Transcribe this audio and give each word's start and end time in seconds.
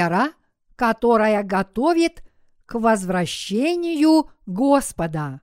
вера, 0.00 0.32
которая 0.76 1.42
готовит 1.42 2.22
к 2.66 2.78
возвращению 2.78 4.30
Господа. 4.46 5.40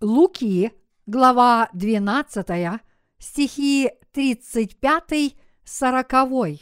Луки, 0.00 0.72
глава 1.06 1.70
12, 1.72 2.80
стихи 3.18 3.90
35-40. 4.12 6.60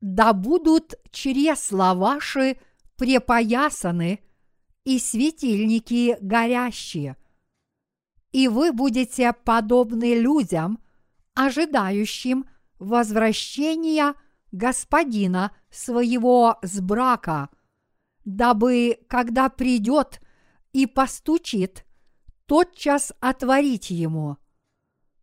Да 0.00 0.32
будут 0.32 0.94
чресла 1.10 1.94
ваши 1.94 2.58
препоясаны 2.96 4.20
и 4.84 4.98
светильники 4.98 6.16
горящие, 6.20 7.16
и 8.32 8.48
вы 8.48 8.72
будете 8.72 9.32
подобны 9.32 10.14
людям, 10.14 10.82
ожидающим 11.34 12.46
возвращения 12.82 14.14
господина 14.50 15.52
своего 15.70 16.58
с 16.62 16.80
брака, 16.80 17.48
дабы, 18.24 18.98
когда 19.08 19.48
придет 19.48 20.20
и 20.72 20.86
постучит, 20.86 21.86
тотчас 22.46 23.12
отворить 23.20 23.90
ему. 23.90 24.36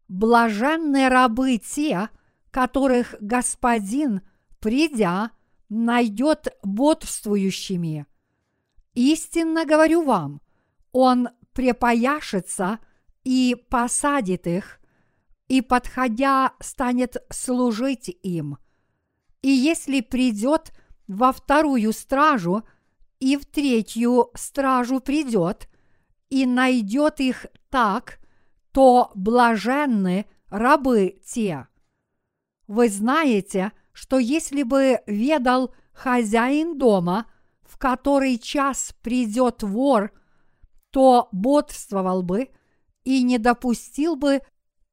Блаженны 0.08 1.10
рабы 1.10 1.58
те, 1.58 2.10
которых 2.50 3.16
господин, 3.20 4.22
придя, 4.60 5.32
найдет 5.70 6.48
бодрствующими. 6.64 8.08
Истинно 8.96 9.66
говорю 9.66 10.04
вам, 10.04 10.42
он 10.92 11.30
препояшется 11.54 12.80
и 13.24 13.56
посадит 13.70 14.48
их, 14.48 14.79
и, 15.50 15.62
подходя, 15.62 16.54
станет 16.62 17.18
служить 17.30 18.16
им. 18.24 18.58
И 19.42 19.50
если 19.50 20.02
придет 20.02 20.72
во 21.08 21.34
вторую 21.34 21.92
стражу, 21.92 22.64
и 23.20 23.36
в 23.36 23.46
третью 23.46 24.30
стражу 24.36 25.02
придет, 25.02 25.68
и 26.30 26.46
найдет 26.46 27.20
их 27.20 27.48
так, 27.70 28.20
то 28.72 29.12
блаженны 29.16 30.28
рабы 30.50 31.20
те. 31.26 31.68
Вы 32.68 32.88
знаете, 32.90 33.72
что 33.92 34.20
если 34.20 34.62
бы 34.62 35.00
ведал 35.08 35.74
хозяин 35.92 36.78
дома, 36.78 37.26
в 37.64 37.80
который 37.80 38.38
час 38.38 38.94
придет 39.02 39.64
вор, 39.64 40.12
то 40.92 41.28
бодрствовал 41.32 42.22
бы 42.22 42.50
и 43.04 43.24
не 43.24 43.40
допустил 43.40 44.16
бы 44.16 44.42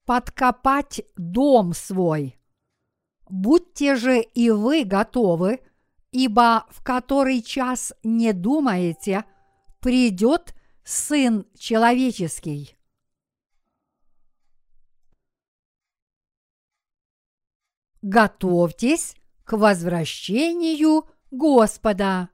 подкопать 0.07 1.03
дом 1.17 1.75
свой. 1.75 2.39
Будьте 3.29 3.97
же 3.97 4.23
и 4.23 4.51
вы 4.51 4.85
готовы, 4.85 5.61
ибо 6.13 6.67
в 6.71 6.83
который 6.83 7.43
час 7.43 7.93
не 8.05 8.33
думаете, 8.33 9.25
придет 9.81 10.55
Сын 10.85 11.45
Человеческий. 11.59 12.77
Готовьтесь 18.01 19.17
к 19.43 19.57
возвращению 19.57 21.09
Господа. 21.33 22.31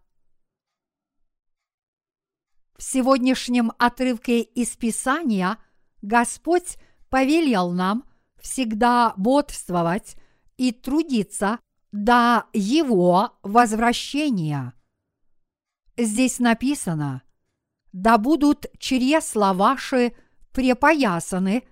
В 2.77 2.83
сегодняшнем 2.83 3.73
отрывке 3.79 4.43
из 4.43 4.77
Писания 4.77 5.57
Господь 6.03 6.77
повелел 7.13 7.73
нам 7.73 8.05
всегда 8.41 9.13
бодрствовать 9.19 10.17
и 10.57 10.73
трудиться 10.73 11.59
до 11.93 12.47
Его 12.55 13.39
возвращения. 13.43 14.73
Здесь 15.99 16.39
написано, 16.39 17.21
да 17.93 18.17
будут 18.17 18.65
чресла 18.79 19.53
ваши 19.53 20.15
препоясаны 20.53 21.65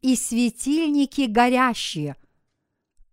и 0.00 0.14
светильники 0.14 1.22
горящие, 1.22 2.14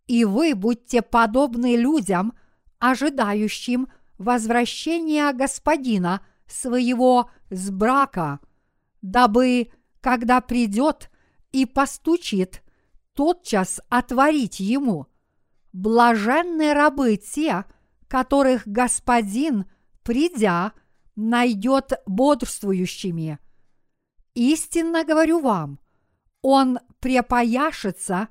и 0.05 0.23
вы 0.23 0.53
будьте 0.53 1.01
подобны 1.01 1.77
людям, 1.77 2.33
ожидающим 2.77 3.87
возвращения 4.19 5.33
Господина 5.33 6.23
своего 6.45 7.31
с 7.49 7.71
брака, 7.71 8.39
дабы, 9.01 9.71
когда 9.99 10.41
придет, 10.41 11.10
и 11.51 11.65
постучит, 11.65 12.63
тотчас 13.13 13.81
отворить 13.89 14.59
ему. 14.59 15.07
Блаженны 15.73 16.73
рабы 16.73 17.17
те, 17.17 17.65
которых 18.07 18.67
Господин, 18.67 19.65
придя, 20.03 20.73
найдет 21.15 21.93
бодрствующими. 22.05 23.39
Истинно 24.33 25.03
говорю 25.03 25.39
вам, 25.39 25.79
он 26.41 26.79
препояшется 26.99 28.29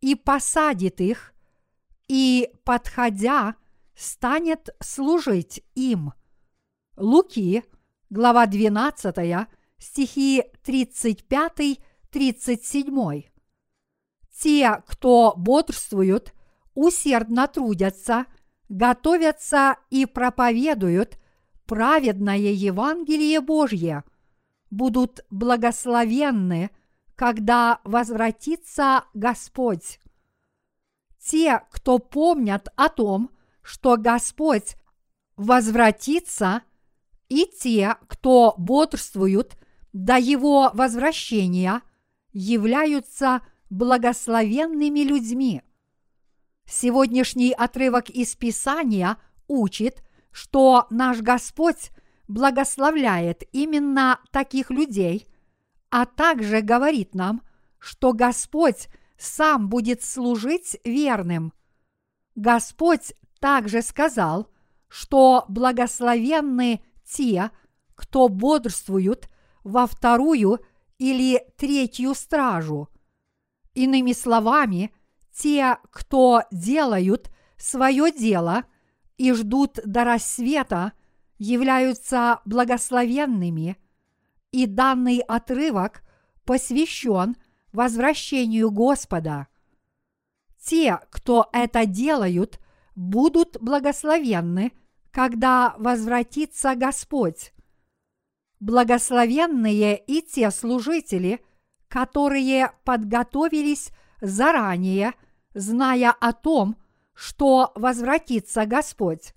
и 0.00 0.14
посадит 0.14 1.00
их, 1.00 1.32
и, 2.08 2.50
подходя, 2.64 3.56
станет 3.94 4.70
служить 4.80 5.62
им. 5.74 6.12
Луки, 6.96 7.64
глава 8.08 8.46
12, 8.46 9.46
стихи 9.78 10.44
35 10.62 11.80
37. 12.10 13.24
Те, 14.36 14.82
кто 14.86 15.34
бодрствуют, 15.36 16.34
усердно 16.74 17.46
трудятся, 17.46 18.26
готовятся 18.68 19.76
и 19.90 20.06
проповедуют 20.06 21.18
праведное 21.66 22.36
Евангелие 22.36 23.40
Божье, 23.40 24.04
будут 24.70 25.24
благословенны, 25.30 26.70
когда 27.14 27.80
возвратится 27.84 29.04
Господь. 29.14 30.00
Те, 31.18 31.62
кто 31.70 31.98
помнят 31.98 32.68
о 32.76 32.88
том, 32.88 33.30
что 33.62 33.96
Господь 33.96 34.76
возвратится, 35.36 36.62
и 37.28 37.46
те, 37.46 37.96
кто 38.08 38.54
бодрствуют 38.56 39.56
до 39.92 40.16
Его 40.16 40.70
возвращения– 40.74 41.82
являются 42.32 43.42
благословенными 43.70 45.00
людьми. 45.00 45.62
Сегодняшний 46.66 47.52
отрывок 47.52 48.10
из 48.10 48.34
Писания 48.36 49.16
учит, 49.48 50.02
что 50.30 50.86
наш 50.90 51.20
Господь 51.20 51.90
благословляет 52.28 53.42
именно 53.52 54.20
таких 54.30 54.70
людей, 54.70 55.26
а 55.90 56.06
также 56.06 56.60
говорит 56.60 57.14
нам, 57.14 57.42
что 57.78 58.12
Господь 58.12 58.88
сам 59.18 59.68
будет 59.68 60.02
служить 60.02 60.78
верным. 60.84 61.52
Господь 62.36 63.14
также 63.40 63.82
сказал, 63.82 64.48
что 64.88 65.44
благословенны 65.48 66.82
те, 67.04 67.50
кто 67.94 68.28
бодрствуют 68.28 69.28
во 69.64 69.86
вторую 69.86 70.60
или 71.00 71.42
третью 71.56 72.14
стражу. 72.14 72.90
Иными 73.72 74.12
словами, 74.12 74.92
те, 75.32 75.78
кто 75.90 76.42
делают 76.52 77.30
свое 77.56 78.12
дело 78.12 78.64
и 79.16 79.32
ждут 79.32 79.78
до 79.84 80.04
рассвета, 80.04 80.92
являются 81.38 82.40
благословенными, 82.44 83.78
и 84.52 84.66
данный 84.66 85.20
отрывок 85.20 86.02
посвящен 86.44 87.36
возвращению 87.72 88.70
Господа. 88.70 89.46
Те, 90.62 91.00
кто 91.10 91.48
это 91.54 91.86
делают, 91.86 92.60
будут 92.94 93.56
благословенны, 93.62 94.72
когда 95.12 95.74
возвратится 95.78 96.74
Господь. 96.74 97.54
Благословенные 98.60 99.96
и 99.96 100.20
те 100.20 100.50
служители, 100.50 101.42
которые 101.88 102.72
подготовились 102.84 103.90
заранее, 104.20 105.14
зная 105.54 106.10
о 106.10 106.34
том, 106.34 106.76
что 107.14 107.72
возвратится 107.74 108.66
Господь. 108.66 109.34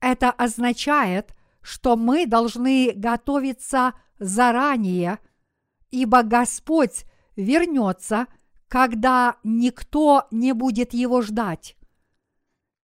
Это 0.00 0.30
означает, 0.30 1.36
что 1.60 1.96
мы 1.96 2.26
должны 2.26 2.92
готовиться 2.94 3.92
заранее, 4.18 5.18
ибо 5.90 6.22
Господь 6.22 7.04
вернется, 7.36 8.26
когда 8.68 9.36
никто 9.44 10.26
не 10.30 10.54
будет 10.54 10.94
его 10.94 11.20
ждать. 11.20 11.76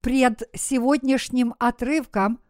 Пред 0.02 0.44
сегодняшним 0.54 1.56
отрывком 1.58 2.42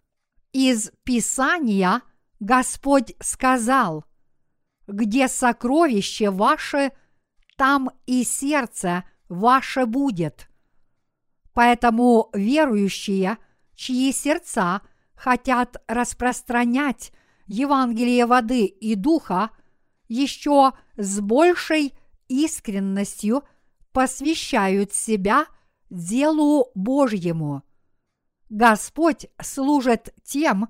из 0.52 0.92
Писания– 1.04 2.02
Господь 2.40 3.16
сказал, 3.20 4.06
где 4.88 5.28
сокровище 5.28 6.30
ваше, 6.30 6.92
там 7.58 7.90
и 8.06 8.24
сердце 8.24 9.04
ваше 9.28 9.86
будет. 9.86 10.48
Поэтому 11.54 12.30
верующие, 12.34 13.38
чьи 13.74 14.12
сердца 14.12 14.82
хотят 15.16 15.82
распространять 15.88 17.12
Евангелие 17.48 18.26
воды 18.26 18.66
и 18.66 18.96
духа, 18.96 19.50
еще 20.08 20.74
с 20.96 21.20
большей 21.20 21.94
искренностью 22.28 23.44
посвящают 23.92 24.94
себя 24.94 25.48
делу 25.90 26.72
Божьему. 26.76 27.64
Господь 28.50 29.28
служит 29.42 30.14
тем, 30.24 30.70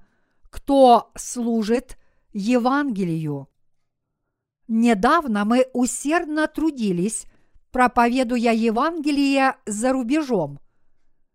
кто 0.57 1.11
служит 1.15 1.99
Евангелию. 2.33 3.47
Недавно 4.67 5.45
мы 5.45 5.67
усердно 5.71 6.47
трудились, 6.47 7.27
проповедуя 7.71 8.53
Евангелие 8.53 9.55
за 9.67 9.93
рубежом. 9.93 10.59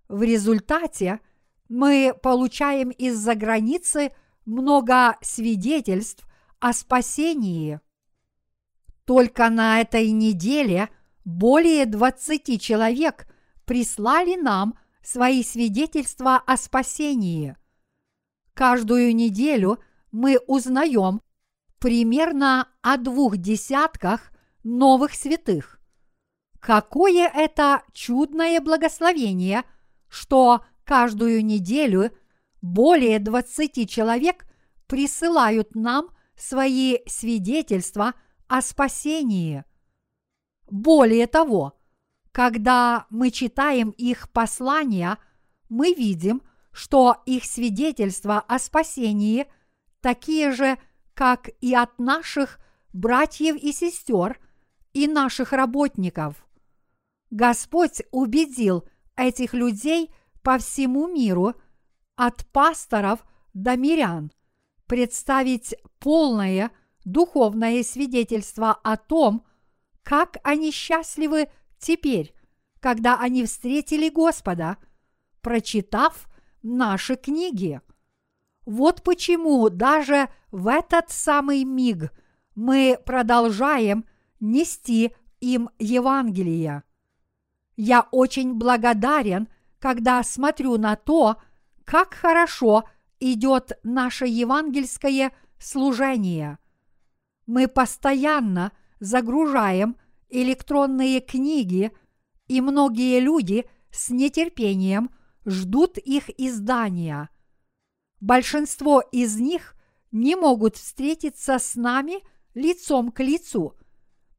В 0.08 0.24
результате 0.24 1.20
мы 1.68 2.14
получаем 2.20 2.90
из-за 2.90 3.36
границы 3.36 4.12
много 4.44 5.16
свидетельств 5.22 6.26
о 6.58 6.72
спасении. 6.72 7.78
Только 9.04 9.50
на 9.50 9.80
этой 9.80 10.10
неделе 10.10 10.88
более 11.24 11.86
20 11.86 12.60
человек 12.60 13.28
прислали 13.66 14.34
нам 14.34 14.76
свои 15.00 15.44
свидетельства 15.44 16.42
о 16.44 16.56
спасении. 16.56 17.56
Каждую 18.54 19.14
неделю 19.14 19.78
мы 20.10 20.38
узнаем 20.46 21.22
примерно 21.78 22.68
о 22.82 22.96
двух 22.96 23.36
десятках 23.36 24.30
новых 24.62 25.14
святых. 25.14 25.80
Какое 26.60 27.28
это 27.28 27.82
чудное 27.92 28.60
благословение, 28.60 29.64
что 30.08 30.64
каждую 30.84 31.44
неделю 31.44 32.12
более 32.60 33.18
20 33.18 33.90
человек 33.90 34.46
присылают 34.86 35.74
нам 35.74 36.10
свои 36.36 36.98
свидетельства 37.06 38.14
о 38.46 38.62
спасении. 38.62 39.64
Более 40.70 41.26
того, 41.26 41.80
когда 42.30 43.06
мы 43.10 43.30
читаем 43.30 43.90
их 43.90 44.30
послания, 44.30 45.18
мы 45.68 45.94
видим, 45.94 46.42
что 46.72 47.18
их 47.26 47.44
свидетельства 47.44 48.40
о 48.40 48.58
спасении 48.58 49.46
такие 50.00 50.52
же, 50.52 50.78
как 51.14 51.50
и 51.60 51.74
от 51.74 51.98
наших 51.98 52.58
братьев 52.92 53.56
и 53.56 53.72
сестер 53.72 54.40
и 54.92 55.06
наших 55.06 55.52
работников. 55.52 56.46
Господь 57.30 58.02
убедил 58.10 58.86
этих 59.16 59.54
людей 59.54 60.12
по 60.42 60.58
всему 60.58 61.06
миру, 61.08 61.54
от 62.16 62.46
пасторов 62.48 63.24
до 63.54 63.76
мирян, 63.76 64.32
представить 64.86 65.74
полное 65.98 66.70
духовное 67.04 67.82
свидетельство 67.82 68.72
о 68.72 68.96
том, 68.96 69.44
как 70.02 70.36
они 70.42 70.70
счастливы 70.72 71.48
теперь, 71.78 72.34
когда 72.80 73.18
они 73.18 73.44
встретили 73.44 74.08
Господа, 74.08 74.76
прочитав 75.40 76.28
наши 76.62 77.16
книги. 77.16 77.80
Вот 78.64 79.02
почему 79.02 79.68
даже 79.68 80.28
в 80.50 80.68
этот 80.68 81.10
самый 81.10 81.64
миг 81.64 82.12
мы 82.54 82.98
продолжаем 83.04 84.04
нести 84.40 85.12
им 85.40 85.70
Евангелие. 85.78 86.84
Я 87.76 88.06
очень 88.12 88.54
благодарен, 88.54 89.48
когда 89.78 90.22
смотрю 90.22 90.76
на 90.76 90.94
то, 90.96 91.36
как 91.84 92.14
хорошо 92.14 92.84
идет 93.18 93.72
наше 93.82 94.26
евангельское 94.26 95.32
служение. 95.58 96.58
Мы 97.46 97.66
постоянно 97.66 98.72
загружаем 99.00 99.96
электронные 100.28 101.20
книги, 101.20 101.92
и 102.46 102.60
многие 102.60 103.20
люди 103.20 103.64
с 103.90 104.10
нетерпением 104.10 105.10
ждут 105.44 105.98
их 105.98 106.30
издания. 106.38 107.28
Большинство 108.20 109.00
из 109.00 109.36
них 109.38 109.74
не 110.10 110.36
могут 110.36 110.76
встретиться 110.76 111.58
с 111.58 111.74
нами 111.74 112.22
лицом 112.54 113.10
к 113.10 113.20
лицу, 113.20 113.76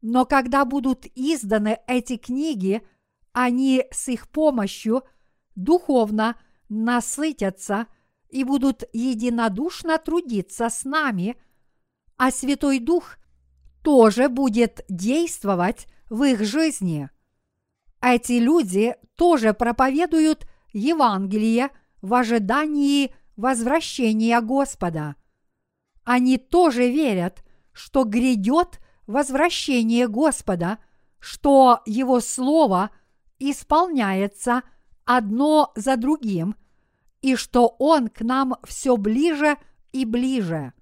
но 0.02 0.26
когда 0.26 0.66
будут 0.66 1.06
изданы 1.16 1.80
эти 1.88 2.18
книги, 2.18 2.86
они 3.32 3.86
с 3.92 4.10
их 4.10 4.30
помощью 4.30 5.04
духовно 5.56 6.38
насытятся 6.70 7.88
и 8.30 8.44
будут 8.44 8.84
единодушно 8.94 9.98
трудиться 9.98 10.70
с 10.70 10.84
нами, 10.84 11.38
а 12.18 12.32
Святой 12.32 12.80
Дух 12.80 13.18
тоже 13.82 14.30
будет 14.30 14.84
действовать 14.90 15.88
в 16.10 16.24
их 16.24 16.44
жизни. 16.44 17.10
Эти 18.02 18.34
люди 18.34 18.96
тоже 19.16 19.54
проповедуют 19.54 20.48
Евангелие 20.74 21.70
в 22.02 22.14
ожидании 22.14 23.14
возвращения 23.36 24.42
Господа. 24.42 25.16
Они 26.04 26.38
тоже 26.38 26.92
верят, 26.92 27.44
что 27.72 28.04
грядет 28.04 28.80
возвращение 29.08 30.08
Господа, 30.08 30.80
что 31.20 31.82
Его 31.86 32.20
Слово 32.20 32.92
исполняется 33.40 34.64
одно 35.06 35.72
за 35.76 35.96
другим, 35.96 36.56
и 37.22 37.36
что 37.36 37.76
Он 37.80 38.10
к 38.10 38.22
нам 38.22 38.56
все 38.66 38.98
ближе 38.98 39.58
и 39.92 40.06
ближе. 40.06 40.74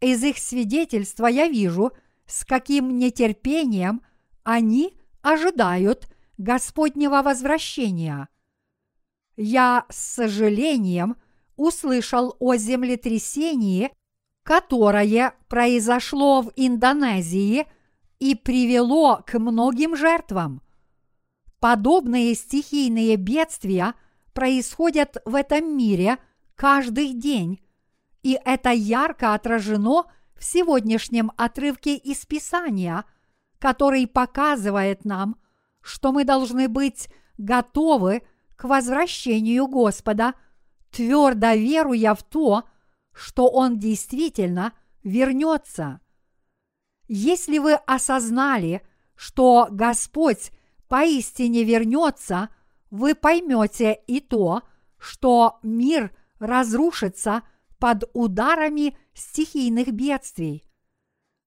Из 0.00 0.22
их 0.22 0.38
свидетельства 0.38 1.26
я 1.26 1.48
вижу, 1.48 1.92
с 2.26 2.44
каким 2.44 2.98
нетерпением 2.98 4.02
они 4.42 4.96
ожидают 5.22 6.08
Господнего 6.38 7.22
возвращения. 7.22 8.28
Я 9.36 9.86
с 9.88 9.96
сожалением 9.96 11.16
услышал 11.56 12.36
о 12.38 12.56
землетрясении, 12.56 13.90
которое 14.42 15.34
произошло 15.48 16.42
в 16.42 16.52
Индонезии 16.56 17.66
и 18.18 18.34
привело 18.34 19.22
к 19.26 19.38
многим 19.38 19.96
жертвам. 19.96 20.62
Подобные 21.58 22.34
стихийные 22.34 23.16
бедствия 23.16 23.94
происходят 24.32 25.18
в 25.24 25.34
этом 25.34 25.76
мире 25.76 26.18
каждый 26.54 27.12
день, 27.12 27.60
и 28.22 28.38
это 28.44 28.70
ярко 28.70 29.34
отражено 29.34 30.04
в 30.34 30.44
сегодняшнем 30.44 31.32
отрывке 31.36 31.96
из 31.96 32.24
Писания, 32.24 33.04
который 33.58 34.06
показывает 34.06 35.04
нам, 35.04 35.36
что 35.82 36.12
мы 36.12 36.24
должны 36.24 36.68
быть 36.68 37.08
готовы 37.36 38.22
к 38.60 38.64
возвращению 38.64 39.68
Господа, 39.68 40.34
твердо 40.90 41.54
веруя 41.54 42.14
в 42.14 42.22
то, 42.22 42.64
что 43.14 43.48
Он 43.48 43.78
действительно 43.78 44.74
вернется. 45.02 46.00
Если 47.08 47.56
вы 47.56 47.72
осознали, 47.72 48.82
что 49.16 49.68
Господь 49.70 50.52
поистине 50.88 51.64
вернется, 51.64 52.50
вы 52.90 53.14
поймете 53.14 53.98
и 54.06 54.20
то, 54.20 54.60
что 54.98 55.58
мир 55.62 56.14
разрушится– 56.38 57.42
под 57.80 58.04
ударами 58.12 58.94
стихийных 59.14 59.88
бедствий. 59.88 60.62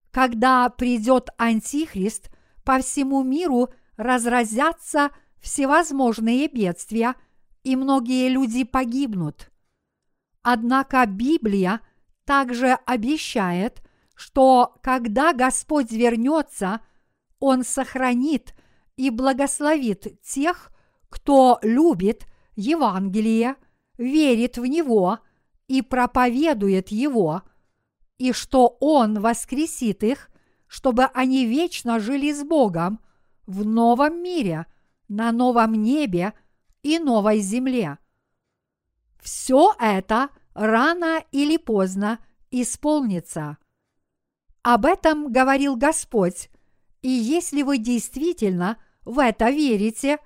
Когда 0.09 0.67
придет 0.69 1.29
Антихрист, 1.37 2.31
по 2.65 2.79
всему 2.79 3.21
миру 3.21 3.69
разразятся 3.97 5.11
всевозможные 5.43 6.47
бедствия, 6.47 7.13
и 7.61 7.75
многие 7.75 8.29
люди 8.29 8.63
погибнут. 8.63 9.51
Однако 10.41 11.05
Библия 11.05 11.81
также 12.25 12.79
обещает, 12.85 13.83
что 14.15 14.75
когда 14.81 15.33
Господь 15.33 15.91
вернется, 15.91 16.81
Он 17.39 17.63
сохранит 17.63 18.55
и 18.97 19.11
благословит 19.11 20.19
тех, 20.23 20.71
кто 21.09 21.59
любит 21.61 22.25
Евангелие, 22.55 23.57
верит 23.99 24.57
в 24.57 24.65
него– 24.65 25.19
и 25.67 25.81
проповедует 25.81 26.89
его, 26.89 27.41
и 28.17 28.31
что 28.31 28.77
Он 28.79 29.19
воскресит 29.19 30.03
их, 30.03 30.29
чтобы 30.67 31.05
они 31.05 31.45
вечно 31.45 31.99
жили 31.99 32.31
с 32.31 32.43
Богом 32.43 32.99
в 33.45 33.65
новом 33.65 34.21
мире, 34.21 34.65
на 35.07 35.31
новом 35.31 35.73
небе 35.73 36.33
и 36.81 36.99
новой 36.99 37.39
земле. 37.39 37.97
Все 39.21 39.73
это 39.79 40.29
рано 40.53 41.23
или 41.31 41.57
поздно 41.57 42.19
исполнится. 42.51 43.57
Об 44.61 44.85
этом 44.85 45.31
говорил 45.31 45.75
Господь, 45.75 46.49
и 47.01 47.09
если 47.09 47.63
вы 47.63 47.77
действительно 47.77 48.77
в 49.03 49.19
это 49.19 49.49
верите, 49.49 50.19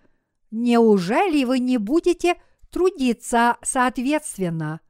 неужели 0.52 1.44
вы 1.44 1.60
не 1.60 1.78
будете 1.78 2.40
трудиться 2.70 3.58
соответственно? 3.64 4.82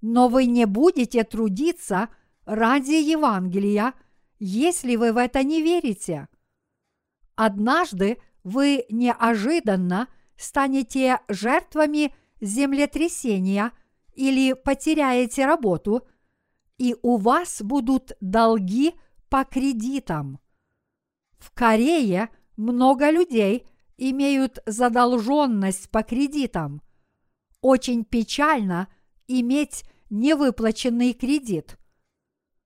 Но 0.00 0.28
вы 0.28 0.46
не 0.46 0.66
будете 0.66 1.22
трудиться 1.24 2.08
ради 2.44 2.94
Евангелия, 2.94 3.94
если 4.38 4.96
вы 4.96 5.12
в 5.12 5.16
это 5.16 5.42
не 5.42 5.62
верите. 5.62 6.28
Однажды 7.36 8.18
вы 8.44 8.84
неожиданно 8.88 10.08
станете 10.36 11.20
жертвами 11.28 12.14
землетрясения 12.40 13.72
или 14.14 14.52
потеряете 14.52 15.46
работу, 15.46 16.06
и 16.78 16.96
у 17.02 17.16
вас 17.16 17.62
будут 17.62 18.12
долги 18.20 18.94
по 19.28 19.44
кредитам. 19.44 20.40
В 21.38 21.52
Корее 21.52 22.28
много 22.56 23.10
людей 23.10 23.66
имеют 23.96 24.58
задолженность 24.66 25.90
по 25.90 26.02
кредитам. 26.02 26.82
Очень 27.60 28.04
печально 28.04 28.88
иметь 29.28 29.84
невыплаченный 30.10 31.12
кредит. 31.12 31.78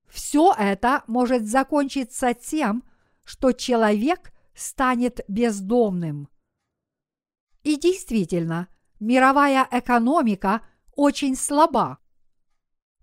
Все 0.07 0.53
это 0.57 1.03
может 1.07 1.45
закончиться 1.47 2.33
тем, 2.33 2.83
что 3.23 3.51
человек 3.51 4.31
станет 4.57 5.21
бездомным. 5.27 6.27
И 7.63 7.77
действительно, 7.77 8.67
мировая 8.99 9.67
экономика 9.71 10.61
очень 10.95 11.35
слаба. 11.35 11.99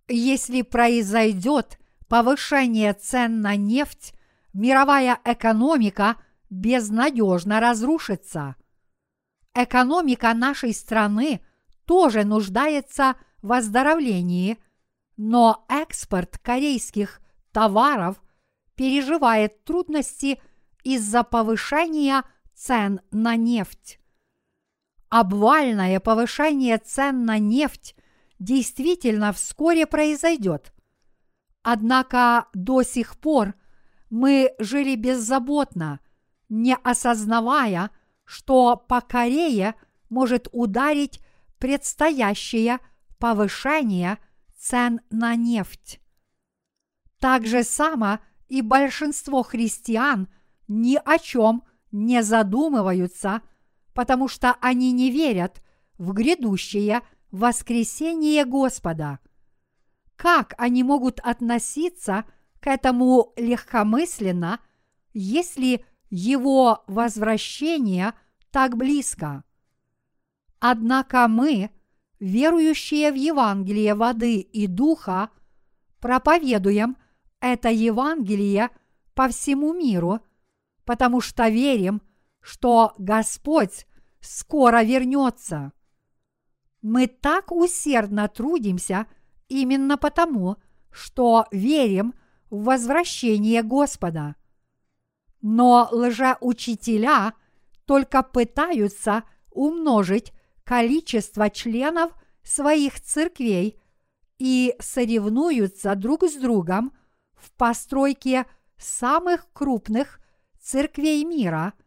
Если 0.09 0.63
произойдет 0.63 1.79
повышение 2.09 2.93
цен 2.93 3.41
на 3.41 3.57
нефть, 3.57 4.15
мировая 4.53 5.21
экономика 5.25 6.17
безнадежно 6.51 7.61
разрушится. 7.61 8.57
Экономика 9.55 10.35
нашей 10.35 10.75
страны 10.75 11.41
тоже 11.85 12.25
нуждается 12.25 13.17
в 13.43 13.53
оздоровлении, 13.53 14.59
но 15.17 15.65
экспорт 15.69 16.39
корейских 16.39 17.21
товаров 17.53 18.21
переживает 18.75 19.63
трудности 19.65 20.41
из-за 20.85 21.25
повышения 21.25 22.23
цен 22.55 23.01
на 23.11 23.35
нефть 23.35 23.99
обвальное 25.15 26.01
повышение 26.01 26.77
цен 26.77 27.25
на 27.25 27.39
нефть 27.39 27.95
действительно 28.41 29.33
вскоре 29.33 29.87
произойдет. 29.87 30.75
Однако 31.63 32.49
до 32.53 32.83
сих 32.83 33.17
пор 33.21 33.55
мы 34.11 34.53
жили 34.59 34.97
беззаботно, 34.97 36.01
не 36.49 36.75
осознавая, 36.75 37.91
что 38.25 38.75
по 38.77 39.01
Корее 39.01 39.77
может 40.11 40.49
ударить 40.51 41.21
предстоящее 41.61 42.81
повышение 43.21 44.19
цен 44.59 45.01
на 45.11 45.37
нефть. 45.37 46.01
Так 47.21 47.47
же 47.47 47.63
само 47.63 48.19
и 48.49 48.63
большинство 48.63 49.45
христиан 49.45 50.27
ни 50.69 51.01
о 51.05 51.19
чем 51.19 51.65
не 51.91 52.23
задумываются– 52.23 53.43
потому 53.95 54.29
что 54.29 54.57
они 54.61 54.93
не 54.93 55.11
верят 55.11 55.63
в 55.97 56.13
грядущее 56.13 57.01
воскресение 57.31 58.45
Господа. 58.45 59.21
Как 60.17 60.55
они 60.59 60.83
могут 60.83 61.21
относиться 61.21 62.25
к 62.61 62.67
этому 62.67 63.33
легкомысленно, 63.37 64.61
если 65.13 65.85
его 66.11 66.85
возвращение 66.87 68.13
так 68.51 68.77
близко? 68.77 69.45
Однако 70.59 71.29
мы, 71.29 71.71
верующие 72.21 73.13
в 73.13 73.17
Евангелие 73.17 73.95
воды 73.95 74.39
и 74.39 74.67
духа, 74.67 75.31
проповедуем 76.01 76.97
это 77.41 77.71
Евангелие 77.71 78.71
по 79.15 79.29
всему 79.29 79.73
миру, 79.75 80.21
потому 80.85 81.21
что 81.21 81.49
верим– 81.49 82.03
что 82.45 82.93
Господь 82.99 83.87
скоро 84.21 84.85
вернется. 84.85 85.73
Мы 86.83 87.07
так 87.07 87.51
усердно 87.51 88.29
трудимся 88.29 89.07
именно 89.49 89.97
потому, 89.97 90.59
что 90.91 91.47
верим 91.51 92.15
в 92.51 92.65
возвращение 92.65 93.63
Господа. 93.63 94.37
Но 95.41 95.89
лжеучителя 95.91 97.33
только 97.87 98.23
пытаются 98.23 99.25
умножить 99.51 100.33
количество 100.65 101.49
членов 101.49 102.13
своих 102.43 103.01
церквей 103.01 103.81
и 104.39 104.75
соревнуются 104.81 105.95
друг 105.95 106.25
с 106.25 106.35
другом 106.35 106.93
в 107.35 107.51
постройке 107.53 108.45
самых 108.77 109.51
крупных 109.55 110.21
церквей 110.65 111.25
мира– 111.25 111.75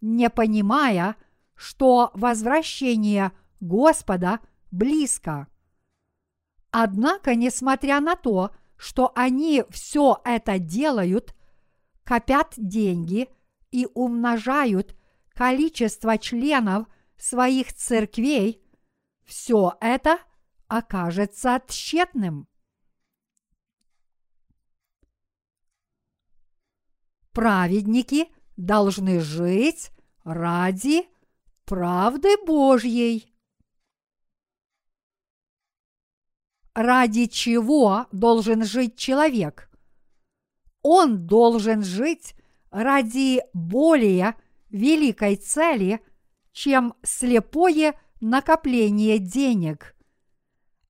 не 0.00 0.30
понимая, 0.30 1.16
что 1.54 2.10
возвращение 2.14 3.32
Господа 3.60 4.40
близко. 4.70 5.46
Однако, 6.70 7.34
несмотря 7.34 8.00
на 8.00 8.16
то, 8.16 8.50
что 8.76 9.12
они 9.14 9.64
все 9.68 10.20
это 10.24 10.58
делают, 10.58 11.34
копят 12.04 12.54
деньги 12.56 13.28
и 13.70 13.86
умножают 13.92 14.96
количество 15.34 16.16
членов 16.16 16.86
своих 17.18 17.74
церквей, 17.74 18.62
все 19.24 19.74
это 19.80 20.18
окажется 20.68 21.60
тщетным. 21.66 22.48
Праведники– 27.40 28.28
должны 28.58 29.20
жить 29.20 29.92
ради 30.24 31.08
правды 31.64 32.36
Божьей. 32.44 33.34
Ради 36.74 37.28
чего 37.28 38.06
должен 38.12 38.62
жить 38.62 38.98
человек? 38.98 39.70
Он 40.82 41.26
должен 41.26 41.82
жить 41.82 42.34
ради 42.70 43.42
более 43.54 44.36
великой 44.68 45.36
цели, 45.36 46.04
чем 46.52 46.92
слепое 47.02 47.98
накопление 48.20 49.18
денег. 49.18 49.96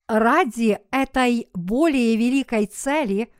Ради 0.09 0.81
этой 0.91 1.49
более 1.53 2.17
великой 2.17 2.65
цели 2.65 3.33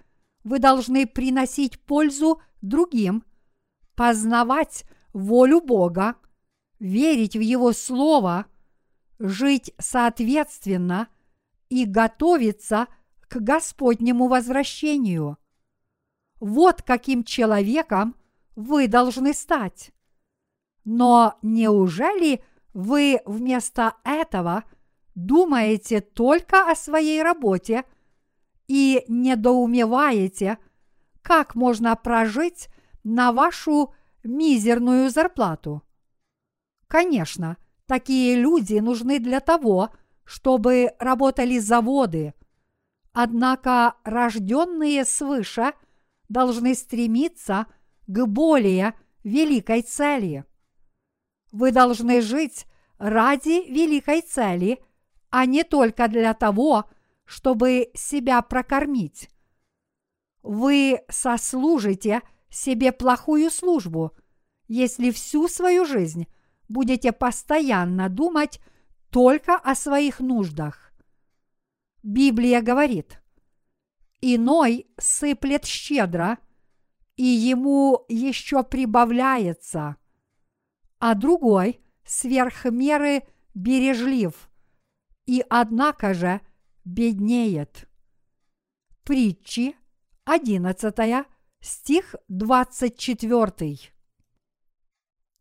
вы 0.46 0.60
должны 0.60 1.06
приносить 1.06 1.78
пользу 1.82 2.42
другим– 2.62 3.24
познавать 3.96 4.86
волю 5.14 5.62
Бога, 5.62 6.16
верить 6.80 7.36
в 7.36 7.40
Его 7.40 7.72
Слово, 7.72 8.46
жить 9.20 9.74
соответственно 9.78 11.08
и 11.70 11.86
готовиться 11.86 12.88
к 13.28 13.38
Господнему 13.38 14.28
возвращению. 14.28 15.38
Вот 16.40 16.82
каким 16.82 17.24
человеком 17.24 18.16
вы 18.56 18.88
должны 18.88 19.34
стать. 19.34 19.92
Но 20.84 21.38
неужели 21.42 22.44
вы 22.74 23.22
вместо 23.26 23.96
этого 24.04 24.64
думаете 25.14 26.02
только 26.02 26.72
о 26.72 26.76
своей 26.76 27.22
работе 27.22 27.84
и 28.68 29.04
недоумеваете, 29.08 30.58
как 31.32 31.56
можно 31.56 31.96
прожить 31.96 32.68
на 33.06 33.32
вашу 33.32 33.94
мизерную 34.22 35.10
зарплату. 35.10 35.82
Конечно, 36.88 37.56
такие 37.86 38.36
люди 38.36 38.80
нужны 38.80 39.18
для 39.18 39.40
того, 39.40 39.92
чтобы 40.26 40.92
работали 41.00 41.58
заводы. 41.58 42.34
Однако 43.14 43.96
рожденные 44.04 45.06
свыше 45.06 45.72
должны 46.28 46.76
стремиться 46.76 47.68
к 48.08 48.26
более 48.26 48.94
великой 49.24 49.84
цели. 49.84 50.44
Вы 51.54 51.72
должны 51.72 52.20
жить 52.20 52.66
ради 52.98 53.72
великой 53.72 54.20
цели, 54.20 54.84
а 55.30 55.46
не 55.46 55.64
только 55.64 56.10
для 56.10 56.34
того, 56.34 56.90
чтобы 57.24 57.90
себя 57.94 58.42
прокормить. 58.42 59.30
Вы 60.44 61.02
сослужите– 61.10 62.22
себе 62.52 62.92
плохую 62.92 63.50
службу, 63.50 64.12
если 64.68 65.10
всю 65.12 65.48
свою 65.48 65.86
жизнь 65.86 66.28
будете 66.68 67.12
постоянно 67.12 68.10
думать 68.10 68.62
только 69.10 69.56
о 69.56 69.74
своих 69.74 70.20
нуждах. 70.20 70.94
Библия 72.04 72.62
говорит, 72.62 73.22
иной 74.22 74.88
сыплет 74.98 75.66
щедро, 75.66 76.38
и 77.16 77.24
ему 77.26 78.06
еще 78.08 78.64
прибавляется. 78.64 79.98
а 81.00 81.16
другой 81.16 81.82
сверх 82.06 82.66
меры 82.66 83.24
бережлив 83.56 84.52
и 85.26 85.44
однако 85.50 86.14
же 86.14 86.42
беднеет. 86.86 87.90
Притчи, 89.04 89.76
11 90.26 91.26
стих 91.62 92.16
24. 92.28 93.80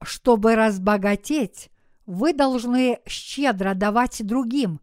Чтобы 0.02 0.54
разбогатеть, 0.54 1.70
вы 2.06 2.32
должны 2.32 3.00
щедро 3.06 3.74
давать 3.74 4.24
другим, 4.26 4.80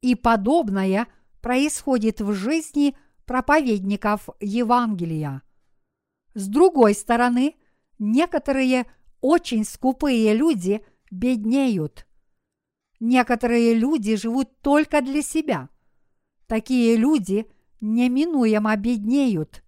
и 0.00 0.14
подобное 0.14 1.06
происходит 1.42 2.22
в 2.22 2.32
жизни 2.32 2.96
проповедников 3.26 4.30
Евангелия. 4.40 5.42
С 6.32 6.48
другой 6.48 6.94
стороны, 6.94 7.56
некоторые 7.98 8.86
очень 9.20 9.64
скупые 9.64 10.32
люди 10.32 10.82
беднеют. 11.10 12.06
Некоторые 13.00 13.74
люди 13.74 14.16
живут 14.16 14.60
только 14.62 15.02
для 15.02 15.20
себя. 15.20 15.68
Такие 16.46 16.96
люди 16.96 17.46
неминуемо 17.80 18.76
беднеют. 18.76 19.62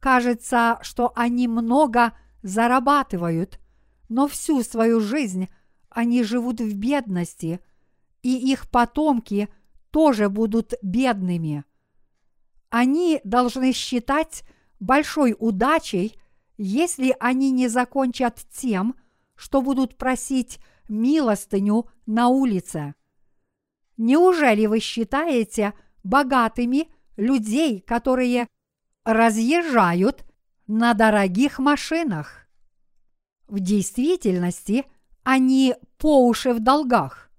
Кажется, 0.00 0.78
что 0.82 1.12
они 1.14 1.48
много 1.48 2.16
зарабатывают, 2.42 3.58
но 4.08 4.28
всю 4.28 4.62
свою 4.62 5.00
жизнь 5.00 5.48
они 5.88 6.22
живут 6.22 6.60
в 6.60 6.76
бедности, 6.76 7.60
и 8.22 8.52
их 8.52 8.68
потомки 8.70 9.48
тоже 9.90 10.28
будут 10.28 10.74
бедными. 10.82 11.64
Они 12.68 13.20
должны 13.24 13.72
считать 13.72 14.42
большой 14.80 15.36
удачей, 15.38 16.18
если 16.56 17.16
они 17.20 17.50
не 17.50 17.68
закончат 17.68 18.44
тем, 18.50 18.96
что 19.36 19.62
будут 19.62 19.96
просить 19.96 20.58
милостыню 20.88 21.88
на 22.06 22.28
улице. 22.28 22.94
Неужели 23.96 24.66
вы 24.66 24.80
считаете 24.80 25.72
богатыми 26.02 26.88
людей, 27.16 27.80
которые 27.80 28.48
разъезжают 29.04 30.24
на 30.66 30.94
дорогих 30.94 31.58
машинах? 31.58 32.46
В 33.46 33.60
действительности 33.60 34.86
они 35.22 35.74
по 35.98 36.26
уши 36.26 36.52
в 36.52 36.60
долгах. 36.60 37.30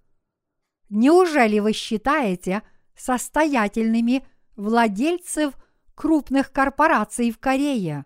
Неужели 0.90 1.60
вы 1.60 1.74
считаете 1.74 2.62
состоятельными 2.96 4.26
владельцев 4.56 5.54
крупных 5.96 6.52
корпораций 6.52 7.32
в 7.32 7.40
Корее? 7.40 8.06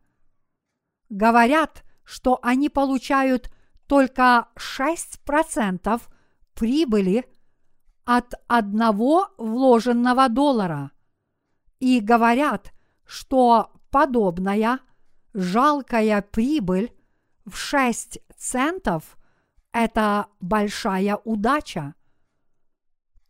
Говорят, 1.09 1.83
что 2.03 2.39
они 2.41 2.69
получают 2.69 3.51
только 3.88 4.47
6% 4.55 6.01
прибыли 6.53 7.25
от 8.05 8.33
одного 8.47 9.29
вложенного 9.38 10.29
доллара. 10.29 10.91
И 11.79 12.00
говорят, 12.00 12.74
что 13.05 13.71
подобная 13.91 14.79
жалкая 15.33 16.21
прибыль 16.21 16.91
в 17.45 17.55
6 17.55 18.19
центов– 18.38 19.17
это 19.71 20.27
большая 20.39 21.15
удача. 21.17 21.96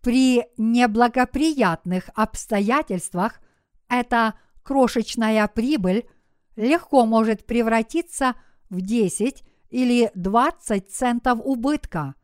При 0.01 0.45
неблагоприятных 0.57 2.09
обстоятельствах 2.15 3.41
эта 3.89 4.35
крошечная 4.63 5.47
прибыль 5.47 6.07
легко 6.55 7.05
может 7.05 7.45
превратиться 7.45 8.35
в 8.69 8.81
10 8.81 9.43
или 9.69 10.11
20 10.15 10.91
центов 10.91 11.39
убытка. 11.43 12.15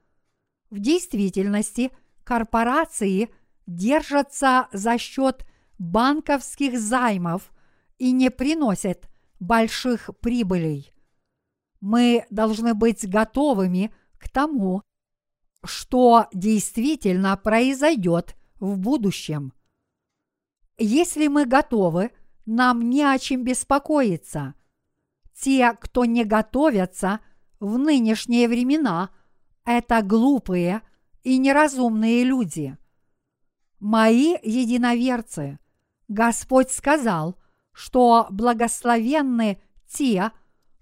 В 0.69 0.79
действительности 0.79 1.91
корпорации 2.23 3.29
держатся 3.67 4.67
за 4.71 4.97
счет 4.97 5.45
банковских 5.77 6.79
займов 6.79 7.51
и 7.97 8.11
не 8.11 8.29
приносят 8.29 9.09
больших 9.39 10.09
прибылей. 10.21 10.93
Мы 11.81 12.25
должны 12.29 12.73
быть 12.73 13.07
готовыми 13.07 13.93
к 14.17 14.29
тому, 14.29 14.81
что 15.63 16.27
действительно 16.33 17.38
произойдет 17.38 18.35
в 18.59 18.77
будущем. 18.77 19.53
Если 20.77 21.27
мы 21.27 21.45
готовы, 21.45 22.11
нам 22.45 22.89
не 22.89 23.03
о 23.03 23.17
чем 23.17 23.43
беспокоиться. 23.43 24.55
Те, 25.33 25.73
кто 25.73 26.05
не 26.05 26.23
готовятся– 26.23 27.19
в 27.59 27.77
нынешние 27.77 28.47
времена 28.47 29.09
это 29.65 30.01
глупые 30.01 30.81
и 31.23 31.38
неразумные 31.38 32.23
люди. 32.23 32.77
Мои 33.79 34.35
единоверцы, 34.43 35.59
Господь 36.07 36.71
сказал, 36.71 37.37
что 37.71 38.27
благословенны 38.29 39.61
те, 39.87 40.31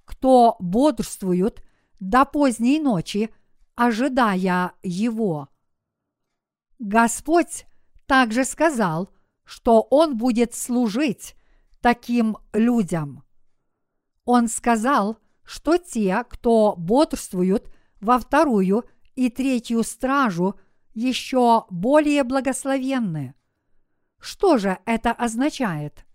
кто 0.06 0.56
бодрствуют 0.60 1.64
до 2.00 2.26
поздней 2.26 2.80
ночи, 2.80 3.34
ожидая 3.76 4.74
Его. 4.84 5.50
Господь 6.80 7.66
также 8.06 8.44
сказал, 8.44 9.10
что 9.46 9.82
Он 9.90 10.18
будет 10.18 10.54
служить 10.54 11.36
таким 11.82 12.38
людям. 12.54 13.24
Он 14.26 14.48
сказал, 14.48 15.18
что 15.44 15.78
те, 15.78 16.24
кто 16.30 16.76
бодрствуют 16.78 17.74
во 18.00 18.20
вторую 18.20 18.86
и 19.16 19.30
третью 19.30 19.84
стражу, 19.84 20.60
еще 20.94 21.66
более 21.70 22.24
благословенны. 22.24 23.36
Что 24.24 24.58
же 24.58 24.78
это 24.86 25.12
означает? 25.12 26.06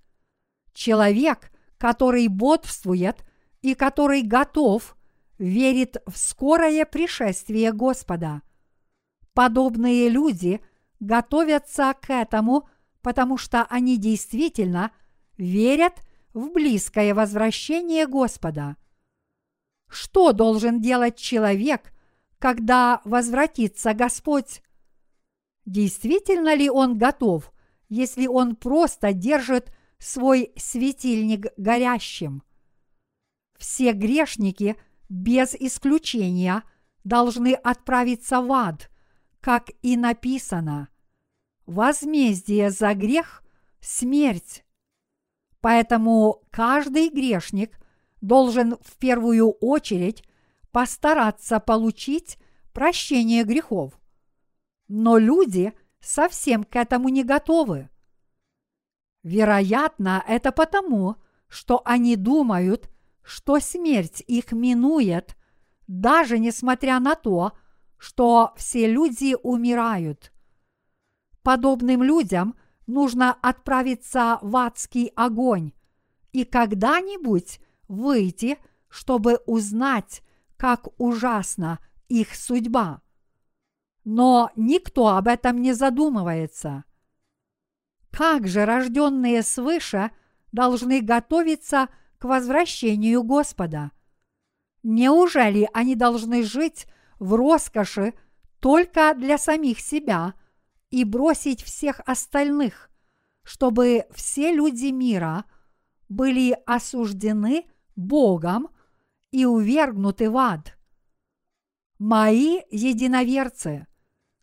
Человек, 0.73 1.53
который 1.77 2.27
бодрствует 2.29 3.25
и 3.61 3.75
который 3.75 4.23
готов, 4.23 4.97
верит 5.37 5.99
в 6.07 6.16
скорое 6.16 6.85
пришествие 6.87 7.73
Господа. 7.73 8.42
Подобные 9.35 10.09
люди 10.09 10.61
готовятся 11.01 11.94
к 12.01 12.11
этому, 12.11 12.68
потому 13.03 13.37
что 13.37 13.64
они 13.64 13.99
действительно 13.99 14.90
верят 15.37 16.01
в 16.33 16.51
близкое 16.51 17.14
возвращение 17.14 18.07
Господа– 18.07 18.77
что 19.88 20.33
должен 20.33 20.81
делать 20.81 21.16
человек, 21.16 21.92
когда 22.38 23.01
возвратится 23.05 23.94
Господь? 23.94 24.62
Действительно 25.64 26.55
ли 26.55 26.71
он 26.71 26.99
готов, 26.99 27.53
если 27.88 28.27
он 28.27 28.57
просто 28.57 29.12
держит 29.12 29.72
свой 29.98 30.53
светильник 30.57 31.46
горящим? 31.57 32.42
Все 33.59 33.92
грешники 33.92 34.77
без 35.09 35.55
исключения 35.55 36.62
должны 37.05 37.55
отправиться 37.55 38.40
в 38.40 38.53
ад, 38.53 38.90
как 39.40 39.70
и 39.83 39.96
написано. 39.96 40.88
Возмездие 41.66 42.70
за 42.70 42.94
грех– 42.94 43.42
смерть. 43.81 44.64
Поэтому 45.61 46.44
каждый 46.51 47.09
грешник– 47.09 47.79
должен 48.20 48.77
в 48.83 48.96
первую 48.98 49.51
очередь 49.51 50.24
постараться 50.70 51.61
получить 51.61 52.38
прощение 52.72 53.44
грехов. 53.44 53.98
Но 54.88 55.18
люди 55.18 55.72
совсем 56.01 56.65
к 56.65 56.77
этому 56.77 57.09
не 57.09 57.25
готовы. 57.25 57.89
Вероятно, 59.23 60.25
это 60.27 60.53
потому, 60.53 61.17
что 61.49 61.83
они 61.85 62.17
думают, 62.17 62.89
что 63.23 63.61
смерть 63.61 64.23
их 64.27 64.53
минует, 64.53 65.37
даже 65.87 66.39
несмотря 66.39 66.99
на 67.01 67.15
то, 67.15 67.53
что 67.99 68.53
все 68.57 68.91
люди 68.91 69.37
умирают. 69.43 70.33
Подобным 71.43 72.03
людям 72.03 72.55
нужно 72.87 73.33
отправиться 73.33 74.39
в 74.41 74.57
адский 74.57 75.13
огонь 75.17 75.73
и 76.33 76.45
когда-нибудь 76.45 77.61
выйти, 77.89 78.59
чтобы 78.89 79.41
узнать, 79.47 80.23
как 80.57 80.89
ужасна 81.01 81.79
их 82.09 82.35
судьба. 82.35 83.03
Но 84.11 84.51
никто 84.57 85.09
об 85.09 85.29
этом 85.29 85.61
не 85.61 85.75
задумывается. 85.75 86.85
Как 88.11 88.49
же 88.49 88.64
рожденные 88.64 89.42
свыше 89.42 90.12
должны 90.51 91.03
готовиться 91.03 91.90
к 92.16 92.25
возвращению 92.25 93.23
Господа? 93.23 93.90
Неужели 94.83 95.68
они 95.75 95.94
должны 95.94 96.42
жить 96.42 96.87
в 97.18 97.35
роскоши 97.35 98.14
только 98.61 99.12
для 99.12 99.37
самих 99.37 99.79
себя 99.79 100.33
и 100.88 101.05
бросить 101.05 101.62
всех 101.62 102.01
остальных, 102.07 102.90
чтобы 103.42 104.07
все 104.14 104.55
люди 104.55 104.87
мира 104.87 105.44
были 106.09 106.57
осуждены 106.64 107.66
Богом 107.94 108.71
и 109.33 109.44
увергнуты 109.44 110.31
в 110.31 110.38
ад. 110.38 110.79
Мои 111.99 112.61
единоверцы, 112.71 113.87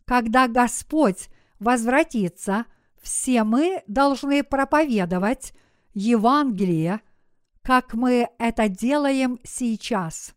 когда 0.06 0.48
Господь 0.48 1.28
возвратится, 1.58 2.66
все 3.02 3.44
мы 3.44 3.82
должны 3.86 4.42
проповедовать 4.42 5.52
Евангелие, 5.94 7.00
как 7.62 7.94
мы 7.94 8.28
это 8.38 8.68
делаем 8.68 9.38
сейчас. 9.42 10.34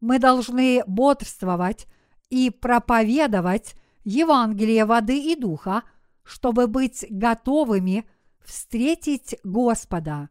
Мы 0.00 0.18
должны 0.18 0.82
бодрствовать 0.86 1.86
и 2.28 2.50
проповедовать 2.50 3.74
Евангелие 4.04 4.84
воды 4.84 5.32
и 5.32 5.36
духа, 5.36 5.82
чтобы 6.22 6.66
быть 6.66 7.06
готовыми 7.08 8.08
встретить 8.44 9.36
Господа. 9.44 10.28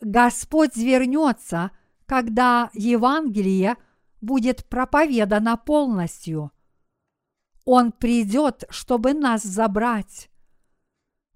Господь 0.00 0.76
вернется, 0.76 1.72
когда 2.06 2.70
Евангелие 2.74 3.76
будет 4.20 4.64
проповедано 4.66 5.56
полностью. 5.56 6.52
Он 7.64 7.92
придет, 7.92 8.64
чтобы 8.70 9.14
нас 9.14 9.42
забрать. 9.42 10.30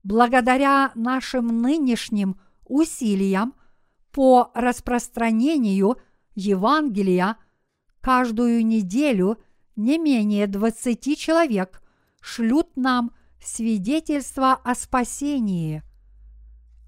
Благодаря 0.02 0.92
нашим 0.94 1.62
нынешним 1.62 2.40
усилиям 2.64 3.54
по 4.12 4.50
распространению 4.54 5.96
Евангелия 6.34 7.36
каждую 8.00 8.64
неделю 8.64 9.38
не 9.76 9.98
менее 9.98 10.46
20 10.46 11.18
человек 11.18 11.82
шлют 12.20 12.76
нам 12.76 13.12
свидетельство 13.40 14.54
о 14.54 14.74
спасении. 14.74 15.82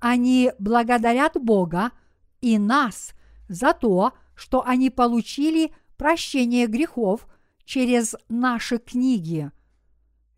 Они 0.00 0.52
благодарят 0.58 1.34
Бога 1.40 1.92
и 2.40 2.58
нас 2.58 3.14
за 3.48 3.72
то, 3.72 4.12
что 4.34 4.64
они 4.64 4.90
получили 4.90 5.72
прощение 5.96 6.66
грехов 6.66 7.26
через 7.68 8.16
наши 8.30 8.78
книги. 8.78 9.50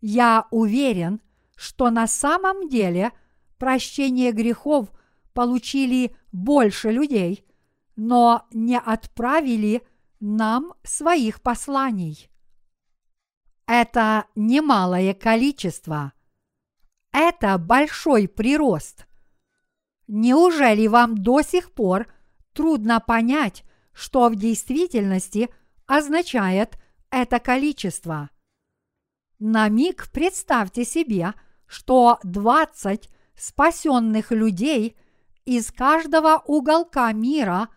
Я 0.01 0.47
уверен, 0.51 1.21
что 1.55 1.89
на 1.89 2.05
самом 2.05 2.67
деле 2.67 3.13
прощение 3.57 4.33
грехов 4.33 4.91
получили 5.31 6.13
больше 6.33 6.91
людей, 6.91 7.45
но 7.95 8.45
не 8.51 8.77
отправили 8.77 9.81
нам 10.19 10.73
своих 10.83 11.41
посланий. 11.41 12.29
Это 13.65 14.25
немалое 14.35 15.13
количество. 15.13 16.11
Это 17.13 17.57
большой 17.57 18.27
прирост. 18.27 19.07
Неужели 20.07 20.85
вам 20.87 21.17
до 21.17 21.43
сих 21.43 21.71
пор 21.71 22.11
трудно 22.51 22.99
понять, 22.99 23.63
что 23.93 24.27
в 24.27 24.35
действительности 24.35 25.49
означает 25.85 26.80
это 27.11 27.39
количество? 27.39 28.29
На 29.39 29.69
миг 29.69 30.09
представьте 30.11 30.85
себе, 30.85 31.33
что 31.67 32.19
20 32.23 33.09
спасенных 33.35 34.31
людей 34.31 34.97
из 35.45 35.71
каждого 35.71 36.41
уголка 36.45 37.11
мира 37.11 37.69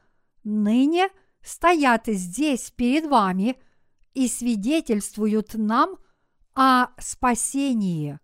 ныне 0.43 1.09
стоят 1.43 2.07
здесь 2.07 2.71
перед 2.71 3.07
вами 3.07 3.57
и 4.13 4.29
свидетельствуют 4.29 5.55
нам 5.55 5.97
о 6.55 6.89
спасении. 7.01 8.19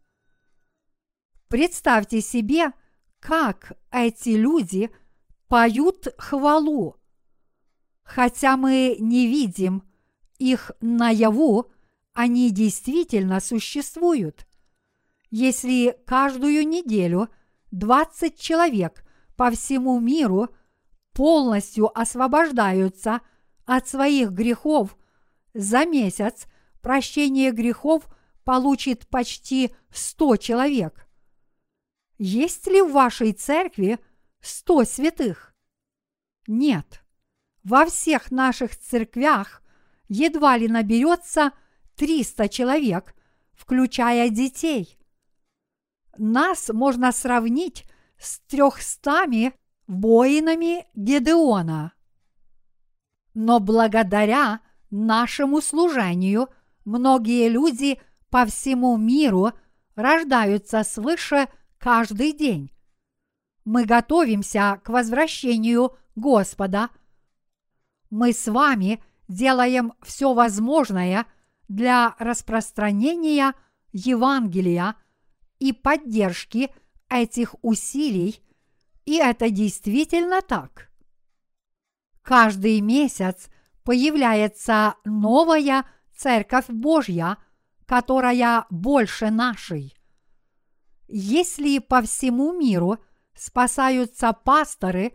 Представьте 1.48 2.20
себе, 2.20 2.72
как 3.18 3.72
эти 3.90 4.30
люди 4.30 4.90
поют 5.48 6.08
хвалу. 6.16 6.96
Хотя 8.02 8.56
мы 8.56 8.96
не 9.00 9.26
видим 9.26 9.89
их 10.40 10.72
наяву, 10.80 11.70
они 12.12 12.50
действительно 12.50 13.40
существуют. 13.40 14.46
Если 15.30 15.96
каждую 16.06 16.66
неделю 16.66 17.28
20 17.70 18.40
человек 18.40 19.04
по 19.36 19.50
всему 19.50 20.00
миру 20.00 20.48
полностью 21.12 21.96
освобождаются 21.96 23.20
от 23.66 23.86
своих 23.86 24.30
грехов 24.30 24.96
за 25.54 25.84
месяц 25.84 26.46
прощение 26.80 27.52
грехов 27.52 28.08
получит 28.44 29.06
почти 29.08 29.74
100 29.92 30.36
человек. 30.36 31.06
Есть 32.18 32.66
ли 32.66 32.82
в 32.82 32.92
вашей 32.92 33.32
церкви 33.32 33.98
100 34.40 34.84
святых? 34.84 35.54
Нет. 36.46 37.04
Во 37.62 37.84
всех 37.84 38.30
наших 38.30 38.76
церквях 38.76 39.62
едва 40.10 40.58
ли 40.58 40.68
наберется 40.68 41.52
300 41.96 42.48
человек, 42.48 43.14
включая 43.54 44.28
детей. 44.28 44.98
Нас 46.18 46.68
можно 46.68 47.12
сравнить 47.12 47.86
с 48.18 48.40
трехстами 48.40 49.54
воинами 49.86 50.86
Гедеона. 50.94 51.94
Но 53.34 53.60
благодаря 53.60 54.60
нашему 54.90 55.60
служению 55.60 56.48
многие 56.84 57.48
люди 57.48 58.00
по 58.30 58.44
всему 58.46 58.96
миру 58.96 59.52
рождаются 59.94 60.82
свыше 60.82 61.48
каждый 61.78 62.32
день. 62.32 62.72
Мы 63.64 63.84
готовимся 63.84 64.80
к 64.82 64.88
возвращению 64.88 65.96
Господа. 66.16 66.90
Мы 68.10 68.32
с 68.32 68.48
вами 68.48 69.00
делаем 69.30 69.94
все 70.02 70.34
возможное 70.34 71.24
для 71.68 72.14
распространения 72.18 73.54
Евангелия 73.92 74.96
и 75.58 75.72
поддержки 75.72 76.70
этих 77.08 77.54
усилий, 77.62 78.42
и 79.06 79.16
это 79.16 79.48
действительно 79.50 80.42
так. 80.42 80.90
Каждый 82.22 82.82
месяц– 82.82 83.48
появляется 83.90 84.94
новая 85.04 85.84
Церковь 86.16 86.68
Божья, 86.68 87.38
которая 87.86 88.66
больше 88.70 89.30
нашей. 89.30 89.96
Если 91.08 91.78
по 91.78 92.02
всему 92.02 92.52
миру 92.52 92.98
спасаются 93.34 94.32
пасторы, 94.32 95.12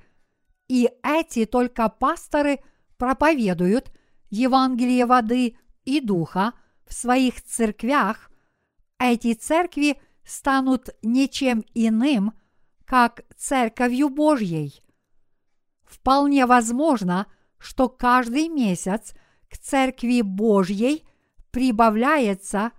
и 0.67 0.89
эти 1.03 1.45
только 1.45 1.87
пасторы 1.89 2.59
проповедуют 2.97 3.91
Евангелие 4.29 5.05
воды 5.05 5.57
и 5.83 6.01
духа 6.01 6.53
в 6.85 6.93
своих 6.93 7.41
церквях, 7.41 8.31
эти 8.99 9.33
церкви 9.33 9.99
станут 10.23 10.89
ничем 11.01 11.63
иным, 11.73 12.33
как 12.85 13.23
Церковью 13.37 14.09
Божьей. 14.09 14.81
Вполне 15.83 16.45
возможно, 16.45 17.27
что 17.57 17.89
каждый 17.89 18.47
месяц 18.47 19.13
к 19.49 19.57
Церкви 19.57 20.21
Божьей 20.21 21.03
прибавляется 21.51 22.71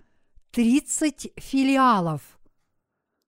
30 0.52 1.32
филиалов. 1.36 2.22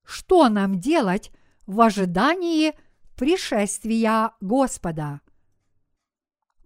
Что 0.04 0.48
нам 0.48 0.78
делать 0.78 1.30
в 1.66 1.80
ожидании 1.80 2.74
пришествия 3.16 4.32
Господа? 4.40 5.20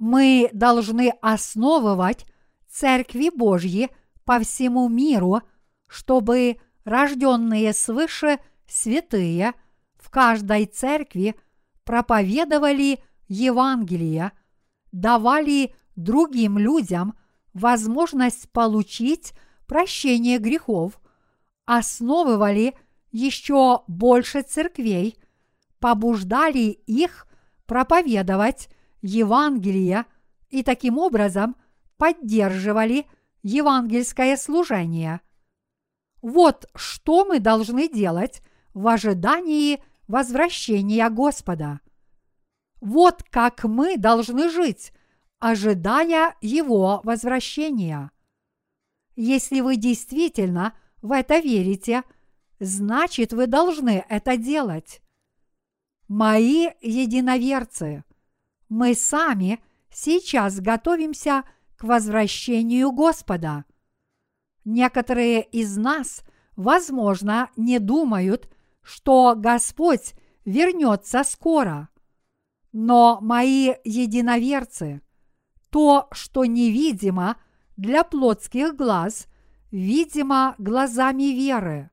Мы 0.03 0.51
должны 0.53 1.13
основывать 1.23 2.27
Церкви 2.69 3.31
Божьи 3.33 3.89
по 4.25 4.41
всему 4.41 4.89
миру, 4.89 5.43
чтобы 5.87 6.59
рожденные 6.85 7.73
свыше 7.73 8.41
святые 8.67 9.53
в 9.97 10.11
каждой 10.11 10.67
церкви 10.67 11.37
проповедовали 11.85 12.99
Евангелие– 13.29 14.33
давали 14.93 15.75
другим 15.97 16.59
людям 16.59 17.15
возможность 17.55 18.51
получить 18.51 19.33
прощение 19.67 20.39
грехов, 20.39 21.01
основывали 21.65 22.75
еще 23.11 23.83
больше 23.89 24.43
церквей, 24.43 25.17
побуждали 25.81 26.71
их 26.87 27.27
проповедовать 27.67 28.69
Евангелие 29.03 30.07
и 30.49 30.63
таким 30.63 30.99
образом 30.99 31.57
поддерживали 31.99 33.07
евангельское 33.43 34.37
служение. 34.37 35.21
Вот 36.23 36.67
что 36.75 37.25
мы 37.25 37.41
должны 37.41 37.89
делать 37.89 38.43
в 38.73 38.89
ожидании 38.89 39.83
возвращения 40.09 41.09
Господа– 41.11 41.81
вот 42.83 43.23
как 43.31 43.63
мы 43.63 43.97
должны 43.97 44.51
жить, 44.51 44.93
ожидая 45.39 46.35
Его 46.41 47.01
возвращения. 47.05 48.11
Если 49.15 49.61
вы 49.61 49.77
действительно 49.77 50.77
в 51.01 51.13
это 51.13 51.39
верите, 51.39 52.03
значит 52.59 53.33
вы 53.33 53.47
должны 53.47 54.05
это 54.09 54.37
делать. 54.37 55.01
Мои 56.09 56.71
единоверцы, 56.81 58.03
мы 58.73 58.95
сами 58.95 59.63
сейчас 59.91 60.59
готовимся 60.59 61.45
к 61.77 61.85
возвращению 61.85 62.91
Господа. 62.91 63.67
Некоторые 64.65 65.43
из 65.43 65.77
нас, 65.77 66.23
возможно, 66.57 67.51
не 67.55 67.79
думают, 67.79 68.49
что 68.81 69.35
Господь 69.37 70.15
вернется 70.47 71.23
скоро. 71.23 71.91
Но 72.73 73.19
мои 73.21 73.75
единоверцы, 73.85 75.03
то, 75.69 76.09
что 76.11 76.47
невидимо 76.47 77.37
для 77.77 78.05
плотских 78.05 78.75
глаз, 78.75 79.27
видимо 79.71 80.55
глазами 80.57 81.35
веры. 81.35 81.91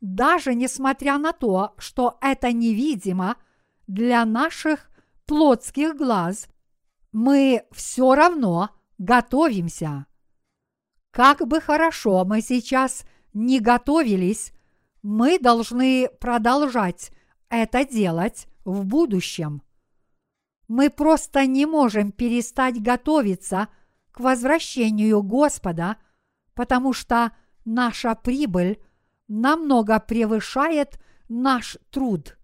Даже 0.00 0.54
несмотря 0.54 1.18
на 1.18 1.32
то, 1.32 1.74
что 1.76 2.18
это 2.20 2.52
невидимо 2.52 3.34
для 3.88 4.24
наших 4.24 4.90
плотских 5.26 5.96
глаз, 5.96 6.48
мы 7.12 7.64
все 7.72 8.14
равно 8.14 8.70
готовимся. 8.98 10.06
Как 11.10 11.46
бы 11.46 11.60
хорошо 11.60 12.24
мы 12.24 12.40
сейчас 12.40 13.04
не 13.32 13.60
готовились, 13.60 14.52
мы 15.02 15.38
должны 15.38 16.08
продолжать 16.20 17.10
это 17.48 17.84
делать 17.84 18.48
в 18.64 18.84
будущем. 18.84 19.62
Мы 20.68 20.90
просто 20.90 21.46
не 21.46 21.64
можем 21.64 22.12
перестать 22.12 22.82
готовиться 22.82 23.68
к 24.10 24.20
возвращению 24.20 25.22
Господа, 25.22 25.96
потому 26.54 26.92
что 26.92 27.32
наша 27.64 28.14
прибыль 28.14 28.82
намного 29.28 30.00
превышает 30.00 30.98
наш 31.28 31.78
труд. 31.90 32.35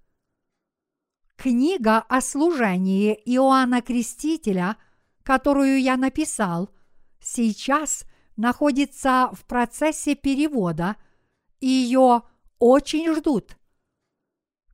Книга 1.42 1.98
о 1.98 2.20
служении 2.20 3.14
Иоанна 3.24 3.83
Крестителя, 3.83 4.76
которую 5.24 5.83
я 5.83 5.96
написал, 5.96 6.70
сейчас 7.18 8.05
находится 8.37 9.28
в 9.33 9.44
процессе 9.46 10.14
перевода, 10.14 10.94
и 11.59 11.66
ее 11.66 12.22
очень 12.61 13.12
ждут. 13.16 13.57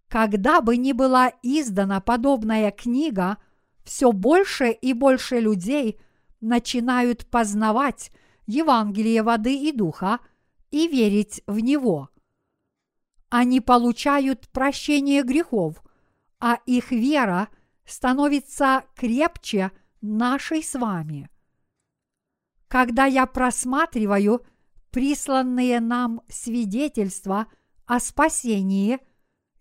Когда 0.09 0.61
бы 0.61 0.77
ни 0.77 0.93
была 0.93 1.33
издана 1.43 2.03
подобная 2.03 2.71
книга, 2.71 3.39
все 3.85 4.13
больше 4.13 4.71
и 4.71 4.93
больше 4.93 5.41
людей 5.41 5.99
начинают 6.43 7.25
познавать 7.31 8.13
Евангелие 8.47 9.23
воды 9.23 9.57
и 9.57 9.73
духа 9.73 10.19
и 10.71 10.87
верить 10.87 11.43
в 11.47 11.61
него. 11.61 12.11
Они 13.31 13.63
получают 13.63 14.51
прощение 14.51 15.23
грехов, 15.23 15.83
а 16.41 16.59
их 16.67 16.91
вера 16.91 17.49
становится 17.85 18.85
крепче 18.95 19.71
нашей 20.01 20.63
с 20.63 20.79
вами. 20.79 21.29
Когда 22.69 23.07
я 23.07 23.27
просматриваю 23.27 24.45
присланные 24.91 25.81
нам 25.81 26.23
свидетельства 26.29 27.47
о 27.87 27.99
спасении, 27.99 28.99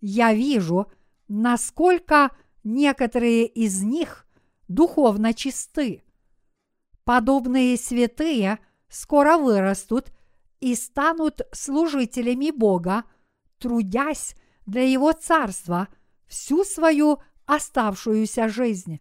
я 0.00 0.34
вижу, 0.34 0.90
насколько 1.26 2.30
некоторые 2.64 3.46
из 3.46 3.82
них 3.82 4.26
духовно 4.68 5.32
чисты. 5.32 6.04
Подобные 7.04 7.76
святые 7.78 8.58
скоро 8.88 9.38
вырастут 9.38 10.12
и 10.60 10.74
станут 10.74 11.40
служителями 11.52 12.50
Бога, 12.50 13.04
трудясь 13.58 14.34
для 14.66 14.82
Его 14.82 15.12
Царства 15.12 15.88
всю 16.28 16.64
свою 16.64 17.20
оставшуюся 17.46 18.48
жизнь. 18.48 19.00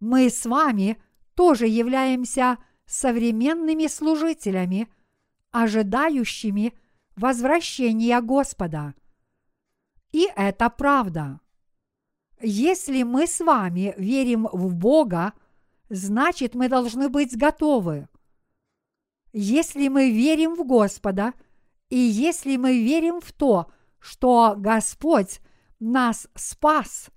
Мы 0.00 0.30
с 0.30 0.46
вами 0.46 1.02
тоже 1.34 1.66
являемся 1.66 2.58
современными 2.86 3.86
служителями, 3.86 4.88
ожидающими 5.50 6.72
возвращения 7.16 8.20
Господа. 8.20 8.94
И 10.12 10.28
это 10.36 10.70
правда. 10.70 11.40
Если 12.40 13.02
мы 13.02 13.26
с 13.26 13.40
вами 13.40 13.94
верим 13.98 14.48
в 14.52 14.74
Бога, 14.74 15.32
значит 15.88 16.54
мы 16.54 16.68
должны 16.68 17.08
быть 17.08 17.36
готовы. 17.36 18.08
Если 19.32 19.88
мы 19.88 20.10
верим 20.10 20.54
в 20.54 20.64
Господа, 20.64 21.34
и 21.90 21.98
если 21.98 22.56
мы 22.56 22.82
верим 22.82 23.20
в 23.20 23.32
то, 23.32 23.70
что 23.98 24.54
Господь 24.56 25.40
нас 25.80 26.28
спас, 26.34 27.08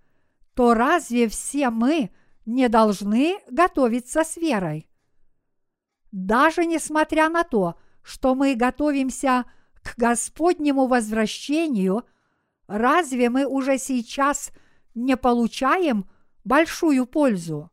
то 0.54 0.74
разве 0.74 1.28
все 1.28 1.70
мы 1.70 2.12
не 2.46 2.70
должны 2.70 3.40
готовиться 3.50 4.24
с 4.24 4.38
верой? 4.38 4.90
Даже 6.12 6.66
несмотря 6.66 7.30
на 7.30 7.44
то, 7.44 7.76
что 8.04 8.36
мы 8.36 8.56
готовимся 8.56 9.46
к 9.82 9.98
Господнему 9.98 10.88
возвращению, 10.88 12.04
разве 12.68 13.30
мы 13.30 13.46
уже 13.46 13.78
сейчас 13.78 14.52
не 14.94 15.16
получаем 15.16 16.10
большую 16.44 17.06
пользу? 17.06 17.72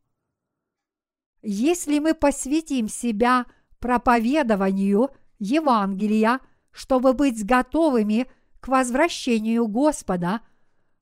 Если 1.43 1.99
мы 1.99 2.15
посвятим 2.15 2.89
себя 2.89 3.47
проповедованию 3.79 5.11
Евангелия, 5.39 6.41
чтобы 6.71 7.13
быть 7.13 7.45
готовыми 7.45 8.31
к 8.61 8.69
возвращению 8.69 9.67
Господа, 9.69 10.41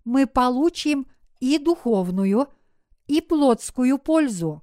мы 0.06 0.26
получим 0.26 1.06
и 1.40 1.58
духовную, 1.58 2.48
и 3.06 3.20
плотскую 3.20 3.98
пользу. 3.98 4.62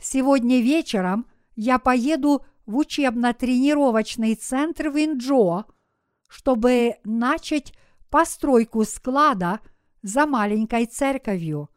Сегодня 0.00 0.60
вечером 0.60 1.26
я 1.56 1.78
поеду 1.78 2.44
в 2.64 2.76
учебно-тренировочный 2.76 4.36
центр 4.36 4.88
Винджо, 4.88 5.64
чтобы 6.28 6.96
начать 7.04 7.74
постройку 8.08 8.84
склада 8.84 9.60
за 10.02 10.26
маленькой 10.26 10.86
церковью. 10.86 11.68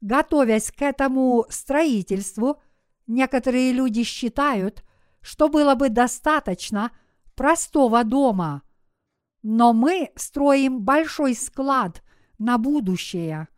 Готовясь 0.00 0.72
к 0.72 0.80
этому 0.80 1.44
строительству, 1.50 2.60
некоторые 3.06 3.72
люди 3.72 4.02
считают, 4.02 4.82
что 5.20 5.48
было 5.48 5.74
бы 5.74 5.90
достаточно 5.90 6.90
простого 7.34 8.02
дома. 8.02 8.62
Но 9.42 9.72
мы 9.72 10.10
строим 10.16 10.80
большой 10.82 11.34
склад 11.34 12.02
на 12.38 12.58
будущее. 12.58 13.48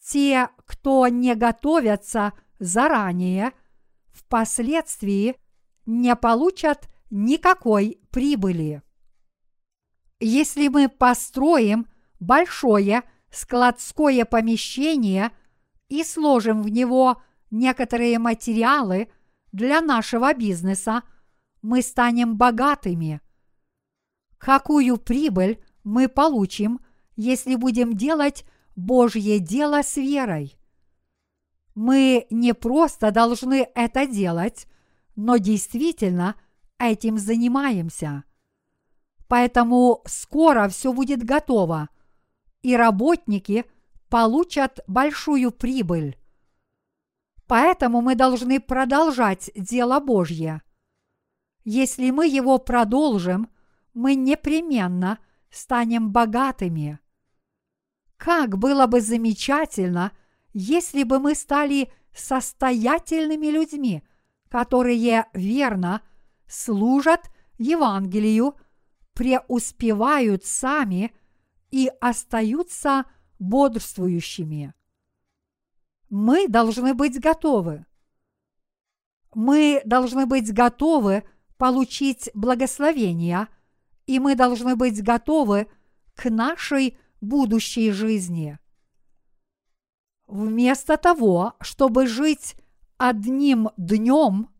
Те, 0.00 0.48
кто 0.66 1.08
не 1.08 1.34
готовятся 1.34 2.32
заранее, 2.58 3.52
впоследствии 4.12 5.36
не 5.84 6.14
получат 6.14 6.88
никакой 7.10 8.00
прибыли. 8.10 8.82
Если 10.20 10.68
мы 10.68 10.88
построим 10.88 11.86
большое 12.20 13.02
складское 13.30 14.24
помещение 14.24 15.30
и 15.88 16.02
сложим 16.04 16.62
в 16.62 16.68
него 16.68 17.22
некоторые 17.50 18.18
материалы 18.18 19.08
для 19.52 19.80
нашего 19.80 20.32
бизнеса, 20.34 21.02
мы 21.62 21.82
станем 21.82 22.36
богатыми. 22.36 23.20
Какую 24.38 24.98
прибыль 24.98 25.62
мы 25.84 26.08
получим, 26.08 26.80
если 27.16 27.54
будем 27.54 27.96
делать 27.96 28.44
Божье 28.74 29.38
дело 29.38 29.82
с 29.82 29.96
верой? 29.96 30.56
Мы 31.74 32.26
не 32.30 32.54
просто 32.54 33.10
должны 33.10 33.68
это 33.74 34.06
делать, 34.06 34.66
но 35.14 35.36
действительно 35.36 36.36
этим 36.78 37.18
занимаемся. 37.18 38.24
Поэтому 39.28 40.02
скоро 40.06 40.68
все 40.68 40.92
будет 40.92 41.24
готово, 41.24 41.88
и 42.62 42.76
работники 42.76 43.64
получат 44.08 44.80
большую 44.86 45.50
прибыль. 45.50 46.16
Поэтому 47.46 48.00
мы 48.00 48.14
должны 48.14 48.60
продолжать 48.60 49.50
дело 49.54 50.00
Божье. 50.00 50.62
Если 51.64 52.10
мы 52.10 52.26
его 52.26 52.58
продолжим, 52.58 53.48
мы 53.96 54.14
непременно 54.14 55.18
станем 55.50 56.12
богатыми. 56.12 57.00
Как 58.16 58.58
было 58.58 58.86
бы 58.86 59.00
замечательно, 59.00 60.12
если 60.52 61.02
бы 61.02 61.18
мы 61.18 61.34
стали 61.34 61.92
состоятельными 62.14 63.46
людьми, 63.46 64.04
которые 64.48 65.26
верно 65.34 66.02
служат 66.46 67.30
Евангелию, 67.58 68.54
преуспевают 69.14 70.44
сами 70.44 71.12
и 71.72 71.90
остаются 72.00 73.06
бодрствующими 73.40 74.76
мы 76.08 76.48
должны 76.48 76.94
быть 76.94 77.20
готовы. 77.20 77.86
Мы 79.34 79.82
должны 79.84 80.26
быть 80.26 80.52
готовы 80.52 81.24
получить 81.58 82.30
благословение, 82.34 83.48
и 84.06 84.18
мы 84.18 84.34
должны 84.34 84.76
быть 84.76 85.02
готовы 85.02 85.68
к 86.14 86.30
нашей 86.30 86.98
будущей 87.20 87.90
жизни. 87.90 88.58
Вместо 90.26 90.96
того, 90.96 91.54
чтобы 91.60 92.06
жить 92.06 92.56
одним 92.98 93.70
днем, 93.76 94.50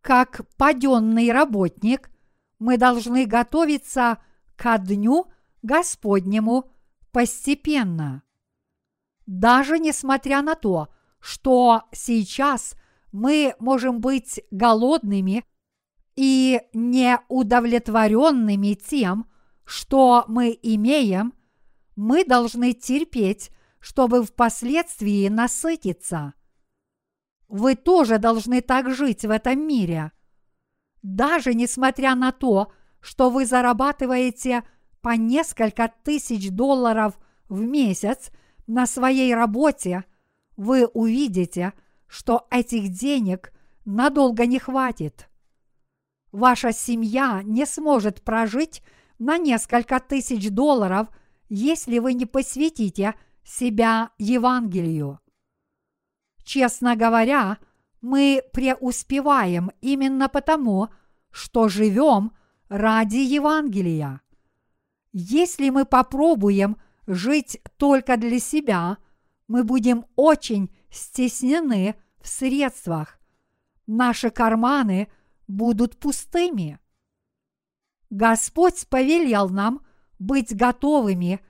как 0.00 0.42
паденный 0.56 1.32
работник, 1.32 2.10
мы 2.58 2.76
должны 2.76 3.26
готовиться 3.26 4.22
ко 4.56 4.78
дню 4.78 5.26
Господнему 5.62 6.70
постепенно. 7.10 8.22
Даже 9.26 9.78
несмотря 9.78 10.42
на 10.42 10.54
то, 10.54 10.88
что 11.20 11.82
сейчас 11.92 12.74
мы 13.12 13.54
можем 13.60 14.00
быть 14.00 14.40
голодными 14.50 15.44
и 16.16 16.60
неудовлетворенными 16.72 18.74
тем, 18.74 19.26
что 19.64 20.24
мы 20.28 20.58
имеем, 20.62 21.34
мы 21.96 22.24
должны 22.24 22.72
терпеть, 22.72 23.50
чтобы 23.78 24.24
впоследствии 24.24 25.28
насытиться. 25.28 26.34
Вы 27.48 27.74
тоже 27.74 28.18
должны 28.18 28.60
так 28.60 28.94
жить 28.94 29.24
в 29.24 29.30
этом 29.30 29.66
мире. 29.66 30.12
Даже 31.02 31.54
несмотря 31.54 32.14
на 32.14 32.32
то, 32.32 32.72
что 33.00 33.30
вы 33.30 33.46
зарабатываете 33.46 34.62
по 35.00 35.16
несколько 35.16 35.92
тысяч 36.04 36.50
долларов 36.50 37.18
в 37.48 37.60
месяц 37.60 38.30
на 38.66 38.86
своей 38.86 39.34
работе, 39.34 40.04
вы 40.56 40.86
увидите, 40.86 41.72
что 42.06 42.46
этих 42.50 42.90
денег 42.90 43.52
надолго 43.84 44.46
не 44.46 44.58
хватит. 44.58 45.28
Ваша 46.32 46.72
семья 46.72 47.42
не 47.44 47.66
сможет 47.66 48.22
прожить 48.22 48.82
на 49.18 49.36
несколько 49.36 50.00
тысяч 50.00 50.50
долларов, 50.50 51.08
если 51.50 51.98
вы 51.98 52.14
не 52.14 52.24
посвятите 52.24 53.14
себя 53.44 54.10
Евангелию. 54.18 55.20
Честно 56.42 56.96
говоря, 56.96 57.58
мы 58.00 58.42
преуспеваем 58.52 59.70
именно 59.82 60.28
потому, 60.28 60.88
что 61.30 61.68
живем 61.68 62.32
ради 62.68 63.18
Евангелия. 63.18 64.22
Если 65.12 65.68
мы 65.68 65.84
попробуем 65.84 66.78
жить 67.06 67.60
только 67.76 68.16
для 68.16 68.40
себя, 68.40 68.96
мы 69.48 69.64
будем 69.64 70.06
очень 70.16 70.74
стеснены 70.90 71.94
в 72.20 72.28
средствах. 72.28 73.18
Наши 73.86 74.30
карманы 74.30 75.08
будут 75.52 75.98
пустыми. 75.98 76.78
Господь 78.10 78.86
повелел 78.88 79.48
нам 79.48 79.84
быть 80.18 80.54
готовыми, 80.54 81.40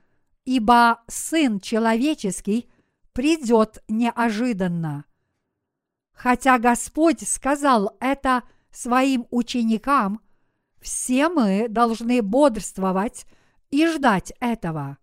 ибо 0.45 1.03
Сын 1.07 1.59
Человеческий 1.59 2.69
придет 3.13 3.83
неожиданно. 3.87 5.05
Хотя 6.11 6.59
Господь 6.59 7.27
сказал 7.27 7.95
это 7.99 8.43
своим 8.71 9.25
ученикам, 9.31 10.21
все 10.81 11.29
мы 11.29 11.67
должны 11.69 12.21
бодрствовать 12.21 13.25
и 13.71 13.87
ждать 13.87 14.33
этого. 14.39 14.97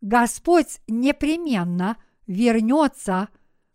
Господь 0.00 0.80
непременно 0.86 1.96
вернется, 2.26 3.28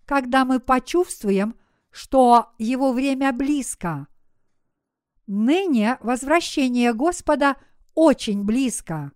когда 0.05 0.45
мы 0.45 0.59
почувствуем, 0.59 1.55
что 1.91 2.51
Его 2.59 2.93
время 2.93 3.33
близко. 3.33 4.07
Ныне 5.31 5.99
возвращение 6.01 6.91
Господа 6.91 7.55
очень 7.93 8.45
близко. 8.45 9.11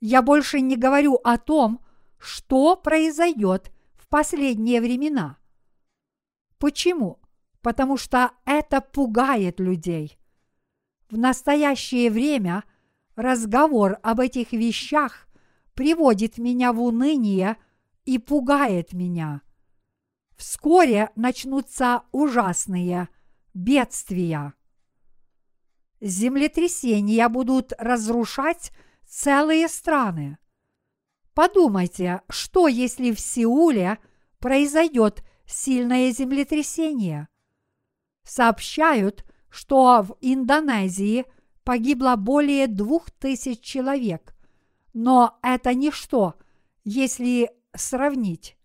Я 0.00 0.22
больше 0.22 0.60
не 0.60 0.76
говорю 0.76 1.20
о 1.22 1.38
том, 1.38 1.84
что 2.18 2.74
произойдет 2.74 3.70
в 3.94 4.08
последние 4.08 4.80
времена. 4.80 5.38
Почему? 6.58 7.20
Потому 7.60 7.96
что 7.96 8.32
это 8.44 8.80
пугает 8.80 9.60
людей. 9.60 10.18
В 11.08 11.16
настоящее 11.16 12.10
время 12.10 12.64
разговор 13.14 13.98
об 14.02 14.18
этих 14.18 14.50
вещах 14.50 15.28
приводит 15.74 16.38
меня 16.38 16.72
в 16.72 16.82
уныние 16.82 17.56
и 18.04 18.18
пугает 18.18 18.92
меня. 18.92 19.42
Вскоре 20.36 21.10
начнутся 21.14 22.02
ужасные 22.10 23.08
бедствия. 23.54 24.54
Землетрясения 26.00 27.28
будут 27.28 27.72
разрушать 27.78 28.72
целые 29.06 29.68
страны. 29.68 30.38
Подумайте, 31.34 32.22
что 32.28 32.68
если 32.68 33.12
в 33.12 33.20
Сеуле 33.20 33.98
произойдет 34.38 35.24
сильное 35.46 36.10
землетрясение? 36.10 37.28
Сообщают, 38.24 39.24
что 39.48 40.02
в 40.02 40.16
Индонезии 40.20 41.24
погибло 41.64 42.16
более 42.16 42.66
двух 42.66 43.10
тысяч 43.10 43.60
человек, 43.60 44.34
но 44.92 45.38
это 45.42 45.74
ничто, 45.74 46.34
если 46.84 47.50
сравнить. 47.74 48.56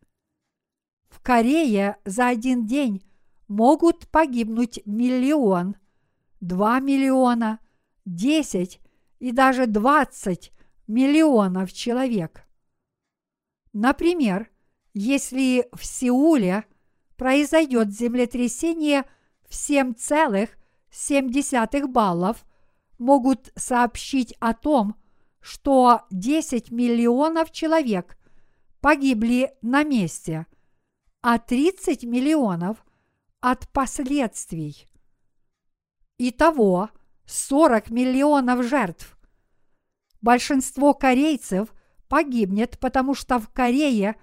В 1.09 1.19
Корее 1.21 1.97
за 2.05 2.27
один 2.27 2.65
день 2.65 3.03
могут 3.47 4.07
погибнуть 4.09 4.81
миллион, 4.85 5.75
два 6.43 6.79
миллиона, 6.82 7.60
десять 8.06 8.79
и 9.19 9.32
даже 9.32 9.65
двадцать 9.65 10.51
миллионов 10.88 11.71
человек. 11.71 12.45
Например, 13.71 14.49
если 14.93 15.69
в 15.71 15.86
Сеуле 15.86 16.65
произойдет 17.15 17.91
землетрясение 17.91 19.06
в 19.47 19.53
7,7 19.53 21.88
баллов, 21.88 22.43
могут 22.99 23.53
сообщить 23.56 24.36
о 24.39 24.53
том, 24.53 24.95
что 25.39 26.01
10 26.12 26.71
миллионов 26.71 27.51
человек 27.51 28.17
погибли 28.82 29.53
на 29.62 29.84
месте, 29.84 30.45
а 31.21 31.39
30 31.39 32.03
миллионов 32.03 32.86
от 33.39 33.69
последствий. 33.69 34.89
Итого 36.25 36.89
40 37.25 37.89
миллионов 37.89 38.63
жертв. 38.63 39.17
Большинство 40.21 40.93
корейцев– 40.93 41.73
погибнет, 42.13 42.77
потому 42.79 43.15
что 43.15 43.39
в 43.39 43.49
Корее 43.49 44.15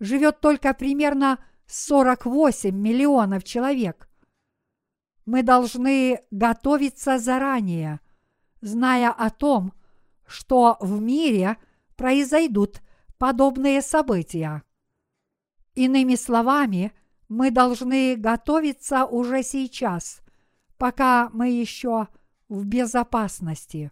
живет 0.00 0.40
только 0.40 0.74
примерно 0.74 1.38
48 1.68 2.76
миллионов 2.76 3.44
человек. 3.44 4.08
Мы 5.26 5.44
должны 5.44 6.22
готовиться 6.32 7.18
заранее, 7.18 8.00
зная 8.62 9.10
о 9.10 9.30
том, 9.30 9.72
что 10.26 10.76
в 10.80 11.00
мире 11.00 11.56
произойдут 11.94 12.82
подобные 13.16 13.80
события. 13.80 14.64
Иными 15.76 16.16
словами, 16.16 16.92
мы 17.28 17.52
должны 17.52 18.16
готовиться 18.16 19.06
уже 19.06 19.44
сейчас, 19.44 20.20
пока 20.78 21.30
мы 21.32 21.50
еще 21.50 22.08
в 22.48 22.64
безопасности. 22.64 23.90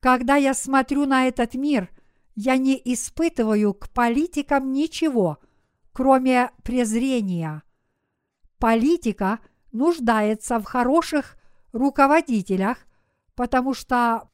Когда 0.00 0.36
я 0.36 0.54
смотрю 0.54 1.06
на 1.06 1.28
этот 1.28 1.54
мир, 1.54 1.90
я 2.34 2.56
не 2.56 2.80
испытываю 2.84 3.74
к 3.74 3.90
политикам 3.90 4.72
ничего, 4.72 5.38
кроме 5.92 6.50
презрения. 6.64 7.62
Политика 8.58 9.38
нуждается 9.70 10.58
в 10.58 10.64
хороших 10.64 11.36
руководителях, 11.72 12.78
потому 13.34 13.74
что 13.74 14.30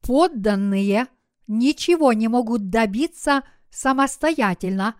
подданные 0.00 1.08
ничего 1.46 2.12
не 2.12 2.28
могут 2.28 2.70
добиться 2.70 3.42
самостоятельно, 3.70 4.96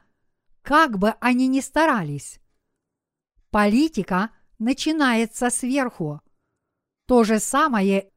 как 0.63 0.99
бы 0.99 1.15
они 1.21 1.47
ни 1.49 1.61
старались. 1.61 2.41
Политика 3.51 4.31
начинается 4.63 5.51
сверху. 5.51 6.21
То 7.07 7.25
же 7.25 7.41
самое 7.41 8.11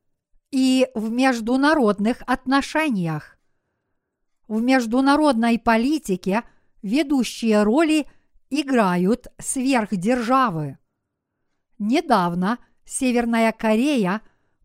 и 0.52 0.88
в 0.94 1.10
международных 1.10 2.22
отношениях. 2.28 3.38
В 4.48 4.62
международной 4.62 5.58
политике 5.58 6.44
ведущие 6.84 7.64
роли 7.64 8.08
играют 8.52 9.28
сверхдержавы. 9.40 10.78
Недавно 11.80 12.60
Северная 12.86 13.52
Корея 13.52 14.22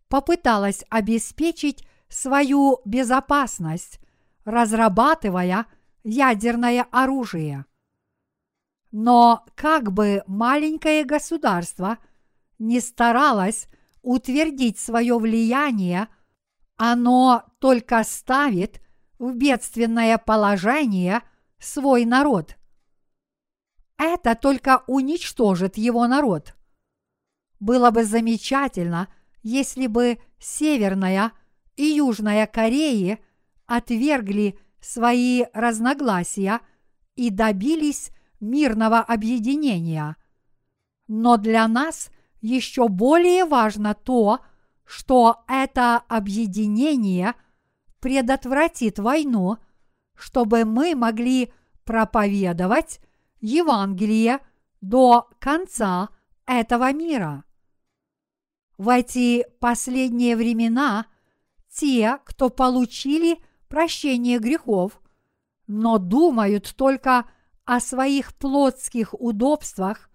попыталась 0.08 0.84
обеспечить 0.90 1.88
свою 2.08 2.80
безопасность, 2.84 4.00
разрабатывая 4.44 5.64
ядерное 6.04 6.86
оружие. 6.90 7.64
Но 8.92 9.44
как 9.54 9.92
бы 9.92 10.22
маленькое 10.26 11.04
государство 11.04 11.98
не 12.58 12.80
старалось 12.80 13.68
утвердить 14.02 14.78
свое 14.78 15.16
влияние, 15.18 16.08
оно 16.76 17.44
только 17.58 18.02
ставит 18.04 18.80
в 19.18 19.34
бедственное 19.34 20.18
положение 20.18 21.22
свой 21.58 22.04
народ. 22.04 22.56
это 23.98 24.34
только 24.34 24.82
уничтожит 24.86 25.76
его 25.76 26.06
народ. 26.06 26.54
Было 27.60 27.90
бы 27.90 28.04
замечательно, 28.04 29.08
если 29.42 29.86
бы 29.86 30.18
Северная 30.38 31.32
и 31.76 31.84
Южная 31.84 32.46
Кореи 32.46 33.18
отвергли 33.66 34.58
свои 34.80 35.44
разногласия 35.52 36.60
и 37.14 37.28
добились 37.28 38.10
мирного 38.40 39.00
объединения. 39.00 40.16
Но 41.06 41.36
для 41.36 41.68
нас 41.68 42.10
еще 42.40 42.88
более 42.88 43.44
важно 43.44 43.94
то, 43.94 44.40
что 44.84 45.44
это 45.46 45.98
объединение 46.08 47.34
предотвратит 48.00 48.98
войну, 48.98 49.58
чтобы 50.14 50.64
мы 50.64 50.94
могли 50.94 51.52
проповедовать 51.84 53.00
Евангелие 53.40 54.40
до 54.80 55.28
конца 55.38 56.08
этого 56.46 56.92
мира. 56.92 57.44
В 58.78 58.88
эти 58.88 59.46
последние 59.60 60.36
времена 60.36 61.06
те, 61.70 62.18
кто 62.24 62.48
получили 62.48 63.38
прощение 63.68 64.38
грехов, 64.38 65.00
но 65.66 65.98
думают 65.98 66.74
только 66.76 67.18
о 67.18 67.24
своих 67.78 68.34
плотских 68.34 69.14
удобствах 69.14 70.10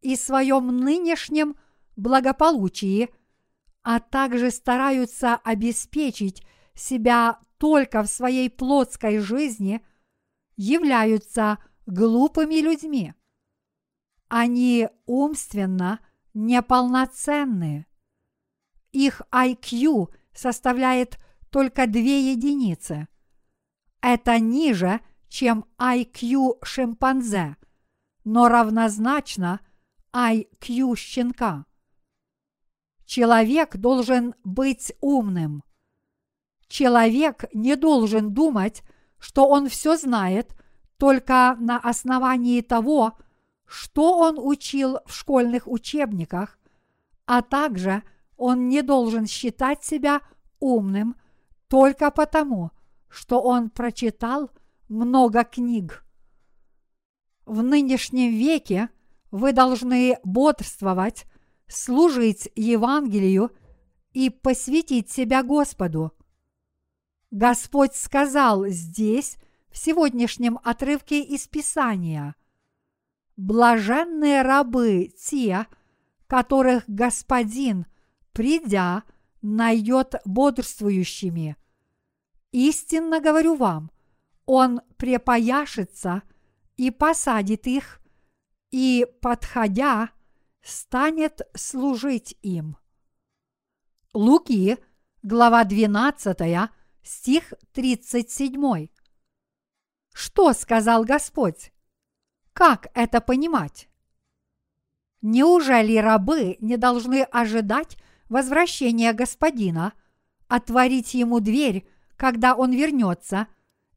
и 0.00 0.14
своем 0.14 0.76
нынешнем 0.76 1.56
благополучии, 1.96 3.08
а 3.82 3.98
также 3.98 4.52
стараются 4.52 5.34
обеспечить 5.34 6.46
себя 6.74 7.40
только 7.58 8.02
в 8.02 8.06
своей 8.06 8.48
плотской 8.48 9.18
жизни, 9.18 9.84
являются 10.56 11.58
глупыми 11.86 12.60
людьми. 12.60 13.14
Они 14.28 14.88
умственно 15.06 15.98
неполноценны. 16.32 17.86
Их 18.92 19.22
IQ 19.32 20.14
составляет 20.32 21.18
только 21.50 21.88
две 21.88 22.30
единицы. 22.32 23.08
Это 24.00 24.38
ниже– 24.38 25.00
чем 25.28 25.64
IQ 25.78 26.58
шимпанзе, 26.62 27.56
но 28.24 28.48
равнозначно 28.48 29.60
IQ 30.12 30.96
щенка. 30.96 31.66
Человек 33.04 33.76
должен 33.76 34.34
быть 34.44 34.92
умным. 35.00 35.62
Человек 36.68 37.44
не 37.52 37.76
должен 37.76 38.32
думать, 38.32 38.82
что 39.18 39.46
он 39.48 39.68
все 39.68 39.96
знает 39.96 40.56
только 40.96 41.56
на 41.58 41.78
основании 41.78 42.60
того, 42.60 43.18
что 43.66 44.18
он 44.18 44.38
учил 44.38 44.98
в 45.06 45.14
школьных 45.14 45.66
учебниках, 45.66 46.58
а 47.26 47.42
также 47.42 48.02
он 48.36 48.68
не 48.68 48.82
должен 48.82 49.26
считать 49.26 49.84
себя 49.84 50.20
умным 50.60 51.16
только 51.68 52.10
потому, 52.10 52.70
что 53.08 53.40
он 53.42 53.70
прочитал– 53.70 54.50
много 54.94 55.44
книг. 55.44 56.04
В 57.44 57.62
нынешнем 57.62 58.32
веке 58.32 58.88
вы 59.30 59.52
должны 59.52 60.18
бодрствовать, 60.24 61.24
служить 61.66 62.48
Евангелию 62.54 63.50
и 64.12 64.30
посвятить 64.30 65.10
себя 65.10 65.42
Господу. 65.42 66.12
Господь 67.30 67.94
сказал 67.94 68.66
здесь, 68.68 69.36
в 69.70 69.76
сегодняшнем 69.76 70.60
отрывке 70.62 71.20
из 71.20 71.48
Писания, 71.48 72.36
«Блаженные 73.36 74.42
рабы 74.42 75.12
те, 75.18 75.66
которых 76.28 76.84
Господин, 76.86 77.86
придя, 78.32 79.02
найдет 79.42 80.14
бодрствующими. 80.24 81.56
Истинно 82.52 83.20
говорю 83.20 83.56
вам, 83.56 83.90
он 84.46 84.80
препояшится 84.96 86.22
и 86.76 86.90
посадит 86.90 87.66
их, 87.66 88.00
и, 88.70 89.06
подходя, 89.20 90.10
станет 90.62 91.42
служить 91.54 92.36
им. 92.42 92.76
Луки, 94.12 94.78
глава 95.22 95.64
12, 95.64 96.70
стих 97.02 97.52
37. 97.72 98.88
Что 100.12 100.52
сказал 100.52 101.04
Господь? 101.04 101.72
Как 102.52 102.88
это 102.94 103.20
понимать? 103.20 103.88
Неужели 105.22 105.96
рабы 105.96 106.56
не 106.60 106.76
должны 106.76 107.22
ожидать 107.22 107.96
возвращения 108.28 109.12
господина, 109.12 109.92
отворить 110.48 111.14
ему 111.14 111.40
дверь, 111.40 111.88
когда 112.16 112.54
он 112.54 112.72
вернется, 112.72 113.48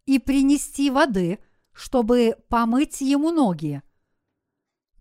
и 0.07 0.17
принести 0.17 0.89
воды, 0.89 1.37
чтобы 1.73 2.37
помыть 2.49 3.01
ему 3.01 3.29
ноги. 3.29 3.83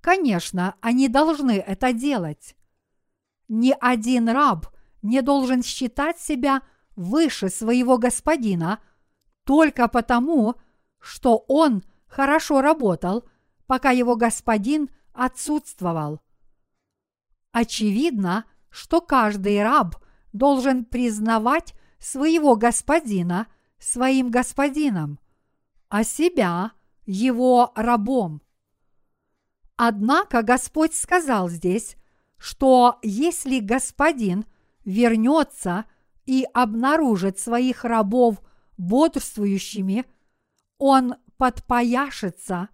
Конечно, 0.03 0.75
они 0.83 1.09
должны 1.09 1.53
это 1.53 1.93
делать. 1.95 2.55
Ни 3.49 3.75
один 3.81 4.29
раб 4.29 4.67
не 5.01 5.23
должен 5.23 5.63
считать 5.63 6.21
себя 6.21 6.63
выше 6.97 7.49
своего 7.49 7.97
господина 7.97 8.81
только 9.45 9.89
потому, 9.89 10.57
что 10.99 11.45
он 11.49 11.85
хорошо 12.09 12.61
работал, 12.61 13.25
пока 13.67 13.93
его 13.93 14.17
господин 14.17 14.91
отсутствовал. 15.13 16.21
Очевидно, 17.53 18.45
что 18.71 19.01
каждый 19.01 19.63
раб 19.63 19.97
должен 20.33 20.85
признавать 20.85 21.75
своего 21.99 22.57
господина 22.57 23.47
своим 23.87 24.33
господином, 24.33 25.21
а 25.89 26.03
себя 26.03 26.73
его 27.05 27.71
рабом. 27.77 28.43
Однако 29.77 30.43
Господь 30.43 30.93
сказал 30.93 31.49
здесь, 31.49 31.97
что 32.37 32.99
если 33.03 33.61
господин 33.61 34.45
вернется 34.85 35.85
и 36.25 36.45
обнаружит 36.53 37.39
своих 37.39 37.85
рабов 37.85 38.43
бодрствующими, 38.77 40.05
он 40.79 41.15
подпояшется, 41.37 42.71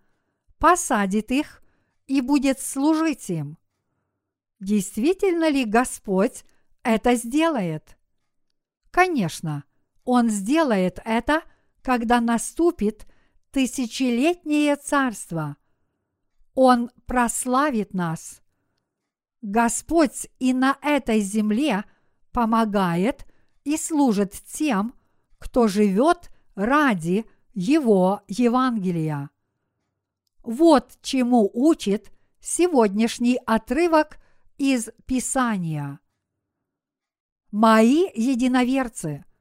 посадит 0.56 1.30
их 1.30 1.62
и 2.06 2.22
будет 2.22 2.58
служить 2.58 3.28
им. 3.28 3.58
Действительно 4.60 5.50
ли 5.50 5.66
Господь 5.66 6.44
это 6.82 7.16
сделает? 7.16 7.98
Конечно, 8.90 9.64
он 10.04 10.28
сделает 10.28 11.00
это, 11.04 11.42
когда 11.82 12.20
наступит 12.20 13.06
тысячелетнее 13.50 14.76
царство. 14.76 15.56
Он 16.54 16.90
прославит 17.06 17.94
нас. 17.94 18.42
Господь 19.40 20.28
и 20.38 20.52
на 20.52 20.76
этой 20.82 21.20
земле 21.20 21.84
помогает 22.30 23.26
и 23.64 23.76
служит 23.76 24.32
тем, 24.32 24.94
кто 25.38 25.66
живет 25.66 26.30
ради 26.54 27.26
Его 27.54 28.22
Евангелия. 28.28 29.30
Вот 30.42 30.98
чему 31.02 31.50
учит 31.52 32.10
сегодняшний 32.40 33.38
отрывок 33.46 34.18
из 34.58 34.90
Писания. 35.06 36.00
Мои 37.50 38.08
единоверцы– 38.14 39.24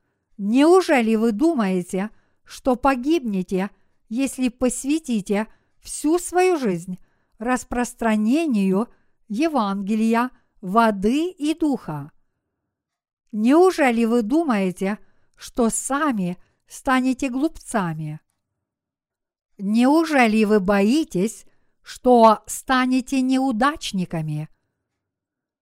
Неужели 0.43 1.13
вы 1.13 1.33
думаете, 1.33 2.09
что 2.43 2.75
погибнете, 2.75 3.69
если 4.09 4.49
посвятите 4.49 5.45
всю 5.79 6.17
свою 6.17 6.57
жизнь 6.57 6.97
распространению 7.37 8.87
Евангелия, 9.27 10.31
воды 10.59 11.29
и 11.29 11.53
духа? 11.53 12.11
Неужели 13.31 14.05
вы 14.05 14.23
думаете, 14.23 14.97
что 15.35 15.69
сами 15.69 16.39
станете 16.65 17.29
глупцами? 17.29 18.19
Неужели 19.59 20.43
вы 20.45 20.59
боитесь, 20.59 21.45
что 21.83 22.41
станете 22.47 23.21
неудачниками? 23.21 24.49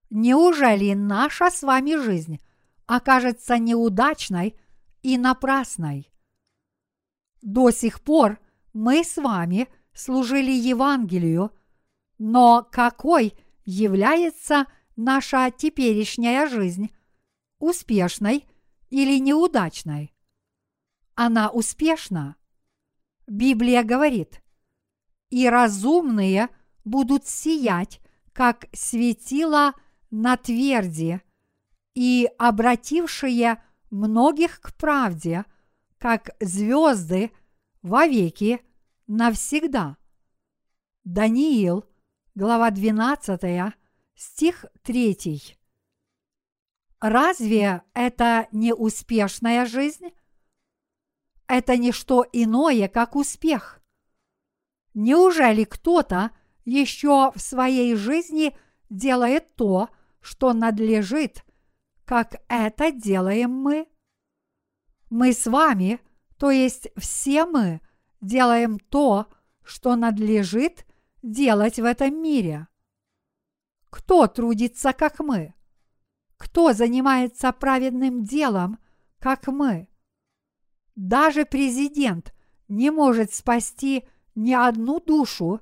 Неужели 0.10 0.94
наша 0.94 1.52
с 1.52 1.64
вами 1.64 2.02
жизнь 2.02 2.40
окажется 2.86 3.58
неудачной– 3.58 4.56
и 5.02 5.18
напрасной. 5.18 6.12
До 7.42 7.72
сих 7.72 8.02
пор 8.02 8.40
мы 8.74 9.04
с 9.04 9.18
вами 9.18 9.68
служили 9.94 10.52
Евангелию, 10.52 11.52
но 12.18 12.68
какой 12.70 13.34
является 13.66 14.66
наша 14.96 15.52
теперешняя 15.52 16.48
жизнь? 16.48 16.92
Успешной 17.60 18.46
или 18.90 19.20
неудачной? 19.20 20.14
Она 21.16 21.50
успешна. 21.50 22.36
Библия 23.28 23.84
говорит, 23.84 24.42
и 25.30 25.48
разумные 25.48 26.50
будут 26.84 27.28
сиять, 27.28 28.02
как 28.34 28.68
светило 28.74 29.74
на 30.10 30.38
тверди, 30.38 31.22
и 31.94 32.30
обратившие 32.38 33.62
многих 33.90 34.62
к 34.62 34.74
правде, 34.76 35.46
как 35.98 36.36
звезды 36.40 37.32
вовеки 37.82 38.62
навсегда. 39.08 39.98
Даниил, 41.04 41.86
глава 42.36 42.72
12, 42.72 43.74
стих 44.16 44.66
3. 44.84 45.58
Разве 47.00 47.84
это 47.94 48.48
не 48.52 48.74
успешная 48.74 49.66
жизнь? 49.66 50.10
Это 51.48 51.78
не 51.78 51.92
что 51.92 52.26
иное, 52.32 52.88
как 52.88 53.16
успех. 53.16 53.82
Неужели 54.94 55.64
кто-то 55.64 56.32
еще 56.66 57.32
в 57.34 57.40
своей 57.40 57.96
жизни 57.96 58.56
делает 58.90 59.56
то, 59.56 59.90
что 60.22 60.54
надлежит, 60.54 61.44
как 62.10 62.42
это 62.48 62.92
делаем 62.92 63.52
мы? 63.52 63.88
Мы 65.12 65.32
с 65.32 65.46
вами, 65.46 66.00
то 66.40 66.50
есть 66.50 66.88
все 66.98 67.46
мы, 67.46 67.82
делаем 68.20 68.80
то, 68.80 69.28
что 69.62 69.96
надлежит 69.96 70.88
делать 71.22 71.80
в 71.80 71.86
этом 71.86 72.20
мире. 72.20 72.68
Кто 73.92 74.26
трудится, 74.26 74.92
как 74.92 75.20
мы? 75.20 75.54
Кто 76.38 76.74
занимается 76.74 77.52
праведным 77.52 78.24
делом, 78.24 78.80
как 79.20 79.46
мы? 79.46 79.88
Даже 80.96 81.46
президент 81.46 82.34
не 82.68 82.90
может 82.90 83.36
спасти 83.36 84.04
ни 84.34 84.54
одну 84.54 85.00
душу, 85.00 85.62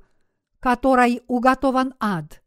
которой 0.61 1.23
уготован 1.27 1.93
ад. 1.99 2.41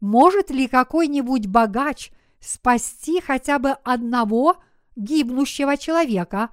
Может 0.00 0.50
ли 0.50 0.66
какой-нибудь 0.66 1.46
богач 1.46 2.10
спасти 2.40 3.20
хотя 3.20 3.58
бы 3.58 3.70
одного 3.70 4.56
гибнущего 4.96 5.76
человека 5.76 6.50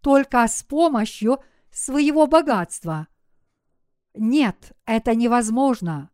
только 0.00 0.46
с 0.46 0.62
помощью 0.62 1.38
своего 1.70 2.26
богатства? 2.26 3.08
Нет, 4.14 4.72
это 4.86 5.14
невозможно. 5.14 6.10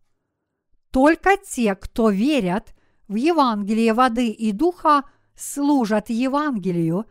Только 0.91 1.37
те, 1.37 1.75
кто 1.75 2.11
верят 2.11 2.75
в 3.09 3.14
Евангелие 3.17 3.93
воды 3.95 4.31
и 4.31 4.53
духа, 4.53 5.05
служат 5.35 6.11
Евангелию 6.11 7.07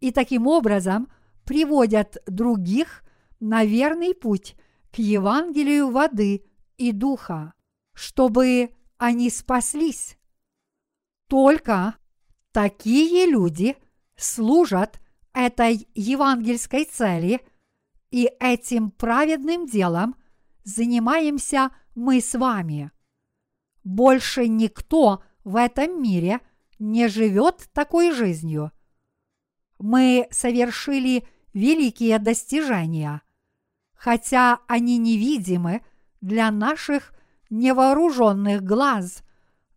и 0.00 0.10
таким 0.12 0.46
образом 0.46 1.08
приводят 1.44 2.18
других 2.26 3.02
на 3.38 3.64
верный 3.64 4.14
путь 4.14 4.56
к 4.92 4.98
Евангелию 4.98 5.90
воды 5.90 6.44
и 6.76 6.92
духа, 6.92 7.54
чтобы 7.94 8.70
они 8.98 9.30
спаслись. 9.30 10.16
Только 11.30 11.94
такие 12.50 13.24
люди 13.24 13.76
служат 14.16 15.00
этой 15.32 15.88
евангельской 15.94 16.84
цели, 16.84 17.40
и 18.10 18.28
этим 18.40 18.90
праведным 18.90 19.64
делом 19.64 20.16
занимаемся 20.64 21.70
мы 21.94 22.20
с 22.20 22.34
вами. 22.36 22.90
Больше 23.84 24.48
никто 24.48 25.22
в 25.44 25.54
этом 25.54 26.02
мире 26.02 26.40
не 26.80 27.06
живет 27.06 27.70
такой 27.72 28.10
жизнью. 28.10 28.72
Мы 29.78 30.26
совершили 30.32 31.28
великие 31.52 32.18
достижения, 32.18 33.22
хотя 33.94 34.58
они 34.66 34.98
невидимы 34.98 35.84
для 36.20 36.50
наших 36.50 37.14
невооруженных 37.50 38.64
глаз, 38.64 39.22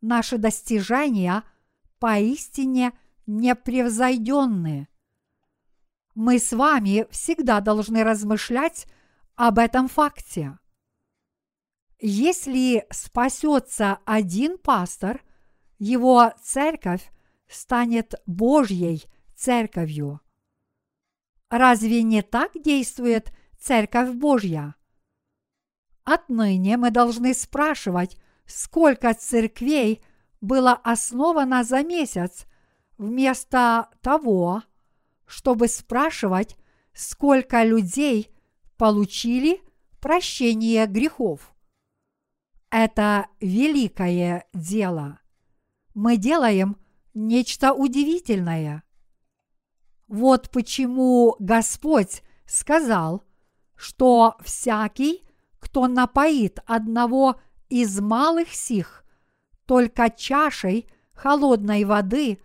наши 0.03 0.37
достижения 0.37 1.43
поистине 1.97 2.91
непревзойденны. 3.25 4.87
Мы 6.13 6.37
с 6.37 6.53
вами 6.53 7.07
всегда 7.09 7.61
должны 7.61 8.03
размышлять 8.03 8.85
об 9.35 9.57
этом 9.57 9.87
факте. 9.87 10.59
Если 11.99 12.85
спасется 12.91 13.99
один 14.05 14.57
пастор, 14.57 15.23
его 15.79 16.33
церковь 16.41 17.09
станет 17.47 18.13
Божьей 18.25 19.05
церковью. 19.35 20.19
Разве 21.49 22.03
не 22.03 22.21
так 22.21 22.51
действует 22.55 23.31
Церковь 23.59 24.11
Божья? 24.11 24.75
Отныне 26.03 26.77
мы 26.77 26.91
должны 26.91 27.33
спрашивать, 27.33 28.17
сколько 28.45 29.13
церквей 29.13 30.03
было 30.41 30.73
основано 30.73 31.63
за 31.63 31.83
месяц, 31.83 32.45
вместо 32.97 33.89
того, 34.01 34.63
чтобы 35.25 35.67
спрашивать, 35.67 36.57
сколько 36.93 37.63
людей 37.63 38.29
получили 38.77 39.61
прощение 39.99 40.85
грехов 40.87 41.53
это 42.73 43.27
великое 43.39 44.47
дело. 44.51 45.19
Мы 45.93 46.17
делаем 46.17 46.77
нечто 47.13 47.71
удивительное. 47.71 48.81
Вот 50.07 50.49
почему 50.49 51.35
Господь 51.37 52.23
сказал, 52.47 53.23
что 53.75 54.37
всякий, 54.41 55.23
кто 55.59 55.87
напоит 55.87 56.61
одного 56.65 57.39
из 57.73 57.99
малых 57.99 58.53
сих 58.53 59.03
только 59.65 60.11
чашей 60.11 60.87
холодной 61.11 61.85
воды, 61.85 62.39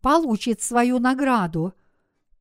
получит 0.00 0.62
свою 0.62 0.98
награду, 0.98 1.74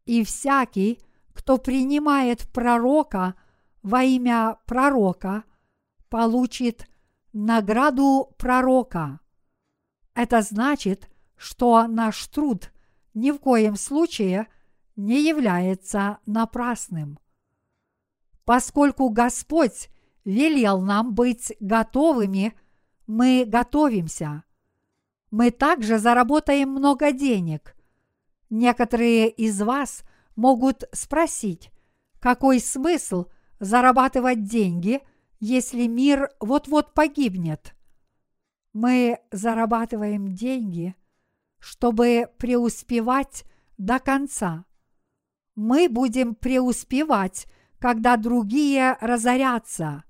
и 0.05 0.23
всякий, 0.23 0.99
кто 1.33 1.59
принимает 1.59 2.51
пророка 2.51 3.35
во 3.83 4.01
имя 4.01 4.57
пророка, 4.65 5.43
получит 6.09 6.87
награду 7.33 8.33
пророка. 8.39 9.19
Это 10.15 10.41
значит, 10.41 11.11
что 11.37 11.85
наш 11.85 12.25
труд 12.29 12.71
ни 13.13 13.29
в 13.29 13.37
коем 13.37 13.75
случае 13.75 14.47
не 14.95 15.21
является 15.21 16.17
напрасным. 16.25 17.19
Поскольку 18.43 19.09
Господь 19.09 19.91
велел 20.25 20.81
нам 20.81 21.13
быть 21.13 21.53
готовыми, 21.59 22.53
мы 23.07 23.45
готовимся. 23.47 24.43
Мы 25.31 25.51
также 25.51 25.97
заработаем 25.97 26.69
много 26.69 27.11
денег. 27.11 27.75
Некоторые 28.49 29.29
из 29.29 29.61
вас 29.61 30.03
могут 30.35 30.83
спросить, 30.91 31.71
какой 32.19 32.59
смысл 32.59 33.25
зарабатывать 33.59 34.43
деньги– 34.43 35.01
если 35.45 35.87
мир 35.87 36.29
вот-вот 36.39 36.93
погибнет? 36.93 37.75
Мы 38.71 39.19
зарабатываем 39.29 40.33
деньги, 40.33 40.95
чтобы 41.59 42.29
преуспевать 42.37 43.43
до 43.77 43.99
конца. 43.99 44.63
Мы 45.55 45.89
будем 45.89 46.33
преуспевать, 46.33 47.47
когда 47.77 48.15
другие 48.15 48.97
разорятся. 49.01 50.05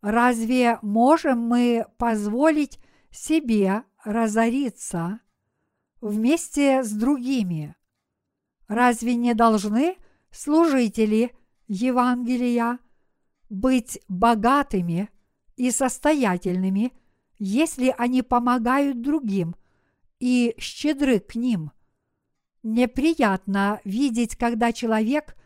Разве 0.00 0.78
можем 0.82 1.40
мы 1.40 1.86
позволить 1.98 2.78
себе 3.10 3.82
разориться 4.04 5.20
вместе 6.00 6.82
с 6.82 6.92
другими? 6.92 7.74
Разве 8.68 9.14
не 9.14 9.34
должны 9.34 9.96
служители 10.30 11.32
Евангелия 11.68 12.78
быть 13.48 14.00
богатыми 14.08 15.08
и 15.56 15.70
состоятельными, 15.70 16.92
если 17.38 17.94
они 17.96 18.22
помогают 18.22 19.02
другим 19.02 19.56
и 20.20 20.54
щедры 20.58 21.20
к 21.20 21.34
ним. 21.34 21.72
Неприятно 22.62 23.80
видеть, 23.84 24.36
когда 24.36 24.72
человек, 24.72 25.36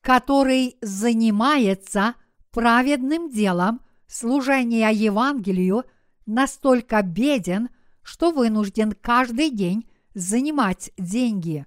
который 0.00 0.76
занимается 0.80 2.14
праведным 2.54 3.28
делом 3.28 3.82
служения 4.06 4.88
Евангелию, 4.90 5.84
настолько 6.24 7.02
беден, 7.02 7.68
что 8.02 8.30
вынужден 8.30 8.92
каждый 8.92 9.50
день 9.50 9.86
занимать 10.14 10.90
деньги. 10.96 11.66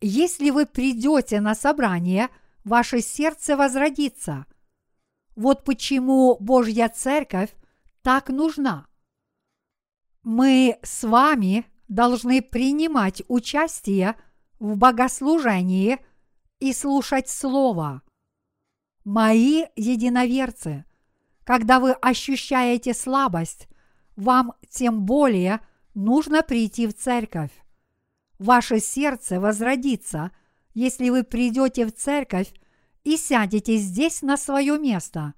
Если 0.00 0.50
вы 0.50 0.66
придете 0.66 1.40
на 1.40 1.54
собрание– 1.54 2.28
ваше 2.64 3.00
сердце 3.00 3.56
возродится. 3.56 4.46
Вот 5.36 5.64
почему 5.64 6.36
Божья 6.40 6.88
Церковь 6.88 7.54
так 8.02 8.28
нужна. 8.28 8.86
Мы 10.22 10.78
с 10.82 11.04
вами 11.04 11.66
должны 11.88 12.42
принимать 12.42 13.22
участие 13.28 14.16
в 14.58 14.76
богослужении 14.76 15.98
и 16.58 16.72
слушать 16.72 17.28
Слово. 17.28 18.02
Мои 19.12 19.64
единоверцы, 19.74 20.84
когда 21.42 21.80
вы 21.80 21.90
ощущаете 21.94 22.94
слабость, 22.94 23.66
вам 24.14 24.52
тем 24.68 25.04
более 25.04 25.58
нужно 25.94 26.44
прийти 26.44 26.86
в 26.86 26.94
церковь. 26.94 27.50
Ваше 28.38 28.78
сердце 28.78 29.40
возродится, 29.40 30.30
если 30.74 31.10
вы 31.10 31.24
придете 31.24 31.86
в 31.86 31.92
церковь 31.92 32.54
и 33.02 33.16
сядете 33.16 33.78
здесь 33.78 34.22
на 34.22 34.36
свое 34.36 34.78
место. 34.78 35.34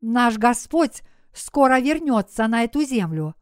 Наш 0.00 0.38
Господь 0.38 1.02
скоро 1.34 1.80
вернется 1.80 2.46
на 2.48 2.64
эту 2.64 2.82
землю. 2.82 3.34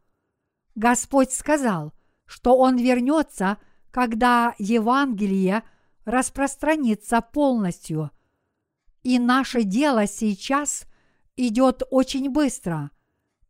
Господь 0.75 1.31
сказал, 1.31 1.93
что 2.27 2.57
Он 2.57 2.77
вернется, 2.77 3.59
когда 3.93 4.57
Евангелие 4.59 5.63
распространится 6.05 7.21
полностью. 7.21 8.11
И 9.05 9.19
наше 9.19 9.63
дело 9.63 10.07
сейчас 10.07 10.87
идет 11.37 11.83
очень 11.91 12.31
быстро, 12.31 12.91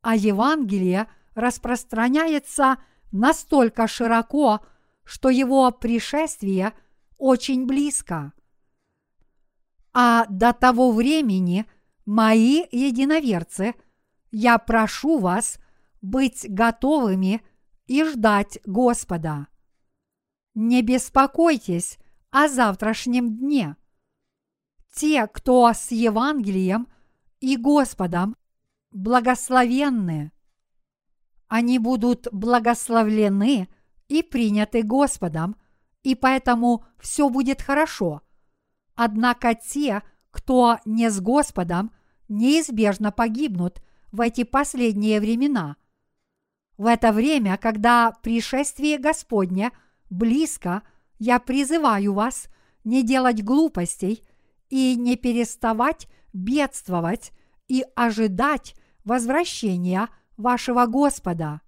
а 0.03 0.17
Евангелие 0.17 1.09
распространяется 1.35 2.79
настолько 3.13 3.87
широко, 3.87 4.67
что 5.05 5.31
его 5.31 5.71
пришествие 5.71 6.73
очень 7.19 7.67
близко. 7.67 8.33
А 9.93 10.27
до 10.29 10.53
того 10.53 10.91
времени, 10.91 11.67
мои 12.05 12.65
единоверцы, 12.73 13.75
я 14.33 14.59
прошу 14.59 15.19
вас 15.19 15.59
быть 16.03 16.47
готовыми 16.49 17.43
и 17.87 18.03
ждать 18.03 18.59
Господа. 18.67 19.47
Не 20.55 20.83
беспокойтесь 20.83 21.99
о 22.31 22.49
завтрашнем 22.49 23.37
дне. 23.37 23.77
Те, 24.95 25.27
кто 25.27 25.73
с 25.73 25.91
Евангелием 25.91 26.87
и 27.41 27.57
Господом, 27.57 28.37
благословенны. 28.93 30.31
Они 31.49 31.81
будут 31.81 32.29
благословлены 32.31 33.69
и 34.09 34.23
приняты 34.23 34.83
Господом, 34.83 35.57
и 36.05 36.15
поэтому 36.15 36.85
все 37.01 37.29
будет 37.29 37.61
хорошо. 37.61 38.23
Однако 38.95 39.55
те, 39.57 40.03
кто 40.31 40.79
не 40.85 41.11
с 41.11 41.21
Господом, 41.21 41.91
неизбежно 42.29 43.11
погибнут 43.11 43.83
в 44.13 44.21
эти 44.21 44.45
последние 44.45 45.19
времена. 45.19 45.77
В 46.77 46.87
это 46.87 47.13
время, 47.13 47.57
когда 47.57 48.13
пришествие 48.23 48.99
Господне 48.99 49.73
близко, 50.09 50.83
я 51.19 51.41
призываю 51.41 52.15
вас 52.15 52.47
не 52.85 53.03
делать 53.03 53.43
глупостей 53.43 54.25
и 54.75 54.97
не 54.97 55.15
переставать 55.15 56.09
бедствовать 56.33 57.31
и 57.69 57.85
ожидать 57.95 58.75
возвращения 59.05 60.09
вашего 60.37 60.87
Господа. 60.87 61.61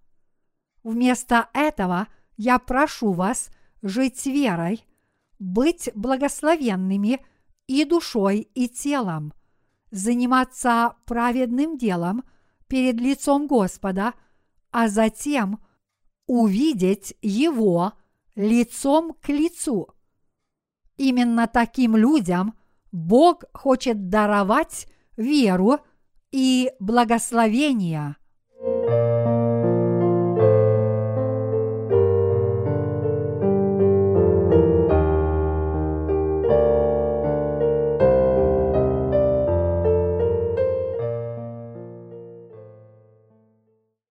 Вместо 0.83 1.49
этого 1.55 2.09
я 2.37 2.59
прошу 2.59 3.13
вас 3.13 3.51
жить 3.81 4.27
верой, 4.27 4.85
быть 5.39 5.89
благословенными 5.95 7.25
и 7.69 7.85
душой, 7.85 8.41
и 8.55 8.69
телом, 8.69 9.33
заниматься 9.93 10.97
праведным 11.05 11.79
делом 11.79 12.25
перед 12.67 13.01
лицом 13.01 13.47
Господа, 13.47 14.15
а 14.73 14.89
затем 14.89 15.61
увидеть 16.27 17.15
Его 17.23 17.93
лицом 18.35 19.15
к 19.23 19.29
лицу. 19.29 19.95
Именно 20.97 21.47
таким 21.47 21.97
людям 21.97 22.57
Бог 22.93 23.45
хочет 23.53 24.09
даровать 24.09 24.87
веру 25.17 25.81
и 26.31 26.73
благословения– 26.79 28.17